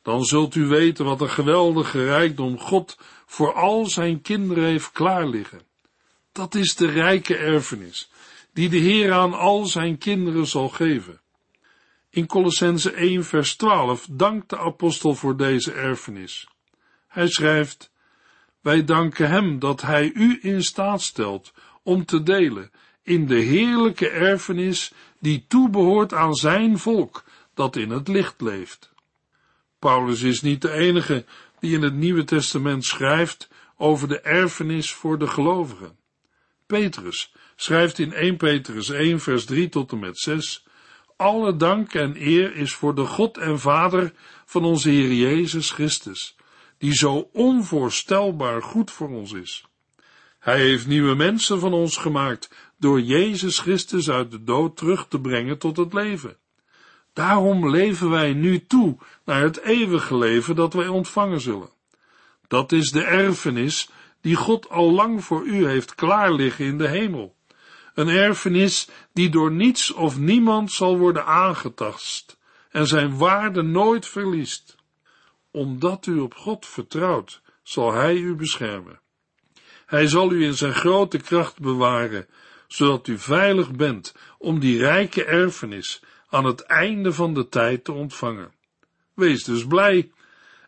dan 0.03 0.25
zult 0.25 0.55
u 0.55 0.67
weten 0.67 1.05
wat 1.05 1.21
een 1.21 1.31
geweldige 1.31 2.05
rijkdom 2.05 2.59
God 2.59 2.99
voor 3.27 3.53
al 3.53 3.87
zijn 3.87 4.21
kinderen 4.21 4.65
heeft 4.65 4.93
klaarliggen. 4.93 5.61
Dat 6.33 6.55
is 6.55 6.75
de 6.75 6.87
rijke 6.87 7.37
erfenis, 7.37 8.11
die 8.53 8.69
de 8.69 8.77
Heer 8.77 9.13
aan 9.13 9.33
al 9.33 9.67
zijn 9.67 9.99
kinderen 9.99 10.47
zal 10.47 10.69
geven. 10.69 11.21
In 12.11 12.27
Colossense 12.27 12.91
1 12.91 13.25
vers 13.25 13.57
12 13.57 14.07
dankt 14.11 14.51
de 14.51 14.59
apostel 14.59 15.15
voor 15.15 15.37
deze 15.37 15.73
erfenis. 15.73 16.49
Hij 17.09 17.29
schrijft, 17.29 17.91
wij 18.61 18.85
danken 18.85 19.29
hem 19.29 19.59
dat 19.59 19.81
hij 19.81 20.11
u 20.15 20.39
in 20.43 20.63
staat 20.63 21.03
stelt 21.03 21.53
om 21.83 22.05
te 22.05 22.23
delen 22.23 22.71
in 23.03 23.27
de 23.27 23.39
heerlijke 23.39 24.09
erfenis 24.09 24.93
die 25.19 25.45
toebehoort 25.49 26.15
aan 26.15 26.35
zijn 26.35 26.79
volk 26.79 27.25
dat 27.55 27.77
in 27.77 27.91
het 27.91 28.09
licht 28.09 28.41
leeft. 28.41 28.93
Paulus 29.79 30.23
is 30.23 30.41
niet 30.41 30.63
de 30.63 30.73
enige 30.73 31.25
die 31.61 31.75
in 31.75 31.83
het 31.83 31.95
Nieuwe 31.95 32.25
Testament 32.25 32.85
schrijft 32.85 33.49
over 33.77 34.09
de 34.09 34.21
erfenis 34.21 34.93
voor 34.93 35.19
de 35.19 35.27
gelovigen. 35.27 35.97
Petrus 36.67 37.35
schrijft 37.57 37.99
in 37.99 38.13
1 38.13 38.37
Petrus 38.37 38.91
1 38.91 39.21
vers 39.21 39.45
3 39.45 39.69
tot 39.69 39.93
en 39.93 39.99
met 39.99 40.19
6 40.19 40.67
Alle 41.17 41.57
dank 41.57 41.95
en 41.95 42.17
eer 42.17 42.57
is 42.57 42.73
voor 42.73 42.95
de 42.95 43.05
God 43.05 43.39
en 43.39 43.61
Vader 43.61 44.13
van 44.45 44.65
onze 44.65 44.91
Heer 44.91 45.13
Jezus 45.13 45.71
Christus, 45.71 46.37
die 46.79 46.95
zo 46.95 47.29
onvoorstelbaar 47.33 48.63
goed 48.63 48.91
voor 48.91 49.09
ons 49.09 49.33
is. 49.33 49.67
Hij 50.39 50.61
heeft 50.61 50.87
nieuwe 50.87 51.15
mensen 51.15 51.61
van 51.61 51.73
ons 51.73 51.97
gemaakt 51.97 52.51
door 52.79 53.01
Jezus 53.01 53.59
Christus 53.59 54.11
uit 54.11 54.31
de 54.31 54.45
dood 54.45 54.77
terug 54.77 55.07
te 55.09 55.21
brengen 55.21 55.59
tot 55.59 55.77
het 55.77 55.93
leven. 55.93 56.37
Daarom 57.19 57.71
leven 57.71 58.11
wij 58.11 58.33
nu 58.33 58.67
toe 58.67 58.97
naar 59.25 59.43
het 59.43 59.61
eeuwige 59.61 60.17
leven 60.17 60.57
dat 60.57 60.73
wij 60.73 60.89
ontvangen 60.89 61.41
zullen. 61.41 61.71
Dat 62.49 62.73
is 62.73 62.91
de 62.91 63.05
erfenis 63.05 63.91
die 64.21 64.37
God 64.37 64.69
al 64.69 64.91
lang 64.91 65.25
voor 65.25 65.45
u 65.45 65.67
heeft 65.67 65.95
klaar 65.95 66.33
liggen 66.33 66.65
in 66.65 66.79
de 66.79 66.89
hemel. 66.89 67.35
Een 67.95 68.09
erfenis 68.09 68.89
die 69.13 69.29
door 69.29 69.53
niets 69.53 69.93
of 69.93 70.19
niemand 70.19 70.73
zal 70.73 70.99
worden 70.99 71.27
aangetast 71.27 72.39
en 72.71 72.87
zijn 72.87 73.17
waarde 73.17 73.63
nooit 73.63 74.07
verliest. 74.07 74.77
Omdat 75.51 76.07
u 76.07 76.19
op 76.19 76.35
God 76.35 76.67
vertrouwt, 76.67 77.41
zal 77.63 77.93
Hij 77.93 78.17
u 78.17 78.35
beschermen. 78.35 79.01
Hij 79.87 80.07
zal 80.07 80.33
u 80.33 80.45
in 80.45 80.55
zijn 80.55 80.75
grote 80.75 81.19
kracht 81.19 81.61
bewaren, 81.61 82.27
zodat 82.69 83.09
u 83.09 83.19
veilig 83.19 83.71
bent 83.71 84.15
om 84.39 84.59
die 84.59 84.79
rijke 84.79 85.25
erfenis 85.25 86.03
aan 86.29 86.45
het 86.45 86.61
einde 86.61 87.13
van 87.13 87.35
de 87.35 87.49
tijd 87.49 87.85
te 87.85 87.93
ontvangen. 87.93 88.53
Wees 89.15 89.45
dus 89.45 89.67
blij. 89.67 90.11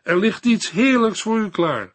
Er 0.03 0.17
ligt 0.17 0.45
iets 0.45 0.71
heerlijks 0.71 1.21
voor 1.21 1.39
u 1.39 1.49
klaar. 1.49 1.93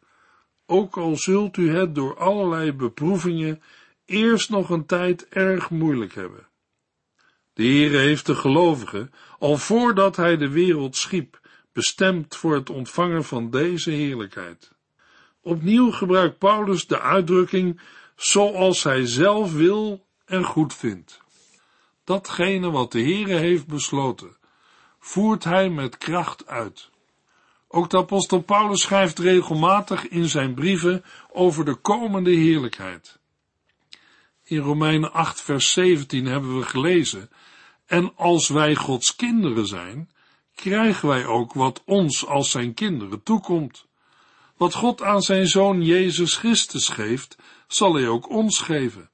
Ook 0.67 0.97
al 0.97 1.17
zult 1.17 1.57
u 1.57 1.75
het 1.75 1.95
door 1.95 2.19
allerlei 2.19 2.73
beproevingen 2.73 3.63
eerst 4.05 4.51
nog 4.51 4.71
een 4.71 4.87
tijd 4.87 5.29
erg 5.29 5.71
moeilijk 5.71 6.15
hebben. 6.15 6.47
De 7.53 7.63
Heere 7.63 7.99
heeft 7.99 8.27
de 8.27 8.35
gelovigen, 8.35 9.13
al 9.39 9.57
voordat 9.57 10.17
hij 10.17 10.37
de 10.37 10.49
wereld 10.49 10.97
schiep, 10.97 11.41
bestemd 11.73 12.37
voor 12.37 12.55
het 12.55 12.71
ontvangen 12.71 13.25
van 13.25 13.51
deze 13.51 13.91
heerlijkheid. 13.91 14.73
Opnieuw 15.41 15.91
gebruikt 15.91 16.39
Paulus 16.39 16.87
de 16.87 17.01
uitdrukking 17.01 17.81
zoals 18.17 18.83
hij 18.83 19.07
zelf 19.07 19.53
wil 19.53 20.07
en 20.25 20.45
goed 20.45 20.75
vindt 20.75 21.25
datgene 22.07 22.71
wat 22.71 22.93
de 22.93 23.01
Heere 23.01 23.35
heeft 23.35 23.67
besloten, 23.67 24.37
voert 24.99 25.45
hij 25.45 25.71
met 25.71 25.99
kracht 25.99 26.47
uit. 26.47 26.91
Ook 27.69 27.91
de 27.91 27.97
apostel 27.97 28.41
Paulus 28.41 28.81
schrijft 28.81 29.19
regelmatig 29.19 30.09
in 30.09 30.29
zijn 30.29 30.55
brieven 30.55 31.05
over 31.33 31.65
de 31.65 31.75
komende 31.75 32.31
heerlijkheid. 32.31 33.19
In 34.43 34.59
Romeinen 34.59 35.13
8 35.13 35.41
vers 35.41 35.73
17 35.73 36.27
hebben 36.27 36.59
we 36.59 36.65
gelezen, 36.65 37.31
en 37.87 38.17
als 38.17 38.49
wij 38.49 38.75
Gods 38.75 39.17
kinderen 39.17 39.67
zijn, 39.67 40.11
krijgen 40.55 41.09
wij 41.09 41.27
ook 41.27 41.53
wat 41.53 41.83
ons 41.85 42.27
als 42.27 42.51
zijn 42.51 42.75
kinderen 42.75 43.23
toekomt. 43.23 43.87
Wat 44.57 44.75
God 44.75 45.03
aan 45.03 45.23
zijn 45.23 45.47
zoon 45.47 45.83
Jezus 45.83 46.37
Christus 46.37 46.89
geeft, 46.89 47.37
zal 47.69 47.95
hij 47.95 48.09
ook 48.09 48.31
ons 48.31 48.61
geven. 48.61 49.11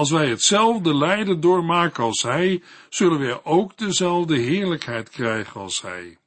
Als 0.00 0.10
wij 0.10 0.28
hetzelfde 0.28 0.94
lijden 0.94 1.40
doormaken 1.40 2.04
als 2.04 2.22
hij, 2.22 2.62
zullen 2.88 3.18
we 3.18 3.44
ook 3.44 3.78
dezelfde 3.78 4.36
heerlijkheid 4.38 5.10
krijgen 5.10 5.60
als 5.60 5.82
hij. 5.82 6.18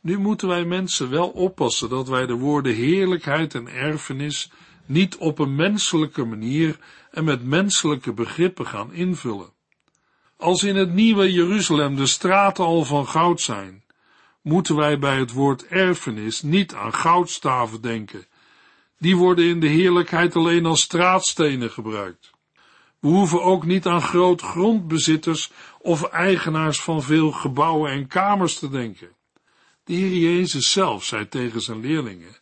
Nu 0.00 0.18
moeten 0.18 0.48
wij 0.48 0.64
mensen 0.64 1.10
wel 1.10 1.28
oppassen 1.28 1.88
dat 1.88 2.08
wij 2.08 2.26
de 2.26 2.34
woorden 2.34 2.74
heerlijkheid 2.74 3.54
en 3.54 3.68
erfenis 3.68 4.50
niet 4.84 5.16
op 5.16 5.38
een 5.38 5.54
menselijke 5.54 6.24
manier 6.24 6.78
en 7.10 7.24
met 7.24 7.44
menselijke 7.44 8.12
begrippen 8.12 8.66
gaan 8.66 8.92
invullen. 8.92 9.52
Als 10.36 10.62
in 10.62 10.76
het 10.76 10.92
nieuwe 10.92 11.32
Jeruzalem 11.32 11.96
de 11.96 12.06
straten 12.06 12.64
al 12.64 12.84
van 12.84 13.06
goud 13.08 13.40
zijn, 13.40 13.84
moeten 14.42 14.76
wij 14.76 14.98
bij 14.98 15.18
het 15.18 15.32
woord 15.32 15.66
erfenis 15.66 16.42
niet 16.42 16.74
aan 16.74 16.94
goudstaven 16.94 17.80
denken. 17.80 18.26
Die 18.98 19.16
worden 19.16 19.44
in 19.44 19.60
de 19.60 19.68
heerlijkheid 19.68 20.36
alleen 20.36 20.66
als 20.66 20.80
straatstenen 20.80 21.70
gebruikt. 21.70 22.34
We 23.06 23.12
hoeven 23.12 23.42
ook 23.42 23.64
niet 23.64 23.86
aan 23.86 24.02
groot 24.02 24.42
grondbezitters 24.42 25.52
of 25.80 26.02
eigenaars 26.02 26.82
van 26.82 27.02
veel 27.02 27.30
gebouwen 27.30 27.90
en 27.90 28.06
kamers 28.06 28.58
te 28.58 28.68
denken. 28.68 29.08
De 29.84 29.94
Heer 29.94 30.16
Jezus 30.16 30.72
zelf 30.72 31.04
zei 31.04 31.28
tegen 31.28 31.60
zijn 31.60 31.80
leerlingen, 31.80 32.36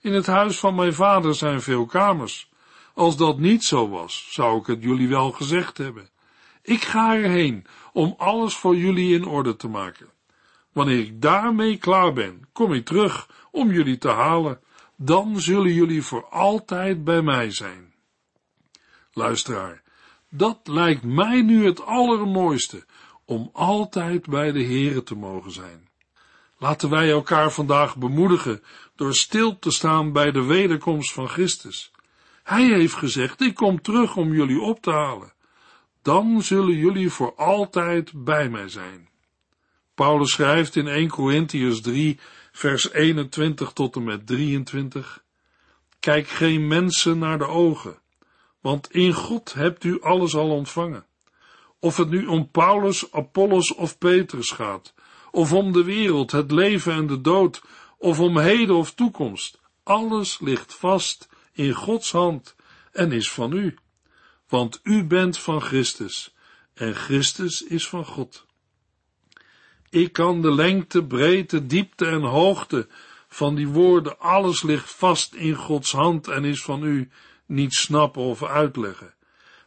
in 0.00 0.12
het 0.12 0.26
huis 0.26 0.58
van 0.58 0.74
mijn 0.74 0.94
vader 0.94 1.34
zijn 1.34 1.60
veel 1.60 1.86
kamers. 1.86 2.50
Als 2.94 3.16
dat 3.16 3.38
niet 3.38 3.64
zo 3.64 3.88
was, 3.88 4.28
zou 4.30 4.60
ik 4.60 4.66
het 4.66 4.82
jullie 4.82 5.08
wel 5.08 5.30
gezegd 5.30 5.78
hebben. 5.78 6.08
Ik 6.62 6.82
ga 6.82 7.14
erheen 7.14 7.66
om 7.92 8.14
alles 8.16 8.56
voor 8.56 8.76
jullie 8.76 9.14
in 9.14 9.26
orde 9.26 9.56
te 9.56 9.68
maken. 9.68 10.08
Wanneer 10.72 10.98
ik 10.98 11.22
daarmee 11.22 11.76
klaar 11.76 12.12
ben, 12.12 12.48
kom 12.52 12.72
ik 12.72 12.84
terug 12.84 13.28
om 13.50 13.72
jullie 13.72 13.98
te 13.98 14.10
halen. 14.10 14.60
Dan 14.96 15.40
zullen 15.40 15.72
jullie 15.72 16.02
voor 16.02 16.24
altijd 16.28 17.04
bij 17.04 17.22
mij 17.22 17.50
zijn. 17.50 17.94
Luisteraar, 19.12 19.86
dat 20.30 20.58
lijkt 20.64 21.02
mij 21.02 21.42
nu 21.42 21.64
het 21.64 21.84
allermooiste, 21.84 22.84
om 23.24 23.50
altijd 23.52 24.26
bij 24.26 24.52
de 24.52 24.64
Here 24.64 25.02
te 25.02 25.14
mogen 25.14 25.52
zijn. 25.52 25.88
Laten 26.58 26.90
wij 26.90 27.10
elkaar 27.10 27.52
vandaag 27.52 27.96
bemoedigen 27.96 28.62
door 28.96 29.14
stil 29.14 29.58
te 29.58 29.70
staan 29.70 30.12
bij 30.12 30.30
de 30.30 30.42
wederkomst 30.42 31.12
van 31.12 31.28
Christus. 31.28 31.90
Hij 32.42 32.64
heeft 32.64 32.94
gezegd, 32.94 33.40
ik 33.40 33.54
kom 33.54 33.82
terug 33.82 34.16
om 34.16 34.32
jullie 34.32 34.60
op 34.60 34.82
te 34.82 34.90
halen. 34.90 35.32
Dan 36.02 36.42
zullen 36.42 36.76
jullie 36.76 37.10
voor 37.10 37.34
altijd 37.34 38.24
bij 38.24 38.48
mij 38.48 38.68
zijn. 38.68 39.08
Paulus 39.94 40.32
schrijft 40.32 40.76
in 40.76 40.86
1 40.86 41.08
Corinthians 41.08 41.80
3, 41.80 42.18
vers 42.52 42.92
21 42.92 43.72
tot 43.72 43.96
en 43.96 44.04
met 44.04 44.26
23. 44.26 45.24
Kijk 46.00 46.28
geen 46.28 46.66
mensen 46.66 47.18
naar 47.18 47.38
de 47.38 47.46
ogen, 47.46 47.98
want 48.60 48.90
in 48.90 49.12
God 49.12 49.52
hebt 49.52 49.84
u 49.84 50.00
alles 50.02 50.34
al 50.34 50.50
ontvangen. 50.50 51.06
Of 51.80 51.96
het 51.96 52.10
nu 52.10 52.26
om 52.26 52.50
Paulus, 52.50 53.12
Apollos 53.12 53.74
of 53.74 53.98
Petrus 53.98 54.50
gaat, 54.50 54.94
of 55.30 55.52
om 55.52 55.72
de 55.72 55.84
wereld, 55.84 56.32
het 56.32 56.50
leven 56.50 56.92
en 56.92 57.06
de 57.06 57.20
dood, 57.20 57.62
of 57.98 58.20
om 58.20 58.38
heden 58.38 58.76
of 58.76 58.94
toekomst, 58.94 59.60
alles 59.82 60.40
ligt 60.40 60.74
vast 60.74 61.28
in 61.52 61.72
Gods 61.72 62.12
hand 62.12 62.56
en 62.92 63.12
is 63.12 63.30
van 63.30 63.52
u. 63.52 63.76
Want 64.48 64.80
u 64.82 65.04
bent 65.04 65.38
van 65.38 65.62
Christus 65.62 66.34
en 66.74 66.94
Christus 66.94 67.62
is 67.62 67.88
van 67.88 68.04
God. 68.04 68.46
Ik 69.90 70.12
kan 70.12 70.42
de 70.42 70.54
lengte, 70.54 71.04
breedte, 71.04 71.66
diepte 71.66 72.06
en 72.06 72.22
hoogte 72.22 72.88
van 73.28 73.54
die 73.54 73.68
woorden, 73.68 74.18
alles 74.18 74.62
ligt 74.62 74.90
vast 74.90 75.34
in 75.34 75.54
Gods 75.54 75.92
hand 75.92 76.28
en 76.28 76.44
is 76.44 76.62
van 76.62 76.82
u, 76.82 77.10
niet 77.48 77.74
snappen 77.74 78.22
of 78.22 78.42
uitleggen. 78.42 79.14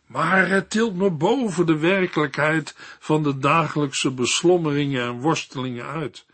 Maar 0.06 0.50
het 0.50 0.70
tilt 0.70 0.96
me 0.96 1.10
boven 1.10 1.66
de 1.66 1.78
werkelijkheid 1.78 2.76
van 3.00 3.24
de 3.24 3.38
dagelijkse 3.38 4.12
beslommeringen 4.12 5.04
en 5.04 5.20
worstelingen 5.20 5.86
uit. 5.86 6.26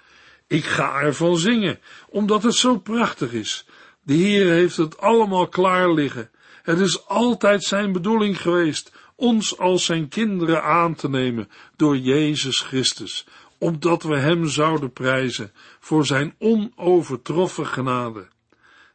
Ik 0.48 0.66
ga 0.66 1.00
ervan 1.00 1.38
zingen, 1.38 1.80
omdat 2.10 2.44
het 2.44 2.56
zo 2.56 2.78
prachtig 2.78 3.32
is. 3.34 3.66
De 4.02 4.14
Heer 4.14 4.52
heeft 4.52 4.78
het 4.78 4.98
allemaal 4.98 5.48
klaar 5.48 5.94
liggen. 5.94 6.30
Het 6.64 6.80
is 6.80 7.08
altijd 7.08 7.64
zijn 7.64 7.92
bedoeling 7.92 8.42
geweest 8.42 8.92
ons 9.16 9.58
als 9.58 9.86
zijn 9.86 10.08
kinderen 10.08 10.64
aan 10.64 10.96
te 10.96 11.10
nemen 11.10 11.50
door 11.76 11.98
Jezus 11.98 12.62
Christus, 12.62 13.26
opdat 13.58 14.04
we 14.04 14.18
hem 14.18 14.48
zouden 14.48 14.94
prijzen 14.94 15.52
voor 15.80 16.06
zijn 16.06 16.36
onovertroffen 16.38 17.66
genade. 17.66 18.28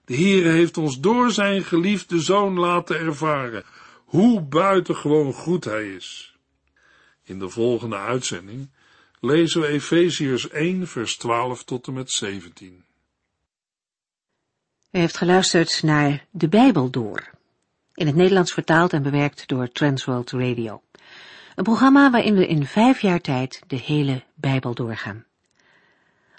De 0.05 0.15
Heere 0.15 0.49
heeft 0.49 0.77
ons 0.77 1.01
door 1.01 1.31
zijn 1.31 1.65
geliefde 1.65 2.21
zoon 2.21 2.59
laten 2.59 2.99
ervaren 2.99 3.65
hoe 4.05 4.41
buitengewoon 4.41 5.33
goed 5.33 5.65
hij 5.65 5.95
is. 5.95 6.37
In 7.23 7.39
de 7.39 7.49
volgende 7.49 7.97
uitzending 7.97 8.71
lezen 9.21 9.61
we 9.61 9.67
Efeziërs 9.67 10.49
1 10.49 10.89
vers 10.89 11.17
12 11.17 11.65
tot 11.65 11.87
en 11.87 11.93
met 11.93 12.11
17. 12.11 12.85
U 14.91 14.99
heeft 14.99 15.17
geluisterd 15.17 15.83
naar 15.83 16.27
De 16.31 16.49
Bijbel 16.49 16.91
Door, 16.91 17.31
in 17.95 18.07
het 18.07 18.17
Nederlands 18.17 18.53
vertaald 18.53 18.93
en 18.93 19.03
bewerkt 19.03 19.49
door 19.49 19.69
Transworld 19.69 20.31
Radio. 20.31 20.83
Een 21.55 21.65
programma 21.65 22.11
waarin 22.11 22.35
we 22.35 22.47
in 22.47 22.67
vijf 22.67 23.01
jaar 23.01 23.21
tijd 23.21 23.63
de 23.67 23.77
hele 23.77 24.23
Bijbel 24.35 24.75
doorgaan. 24.75 25.25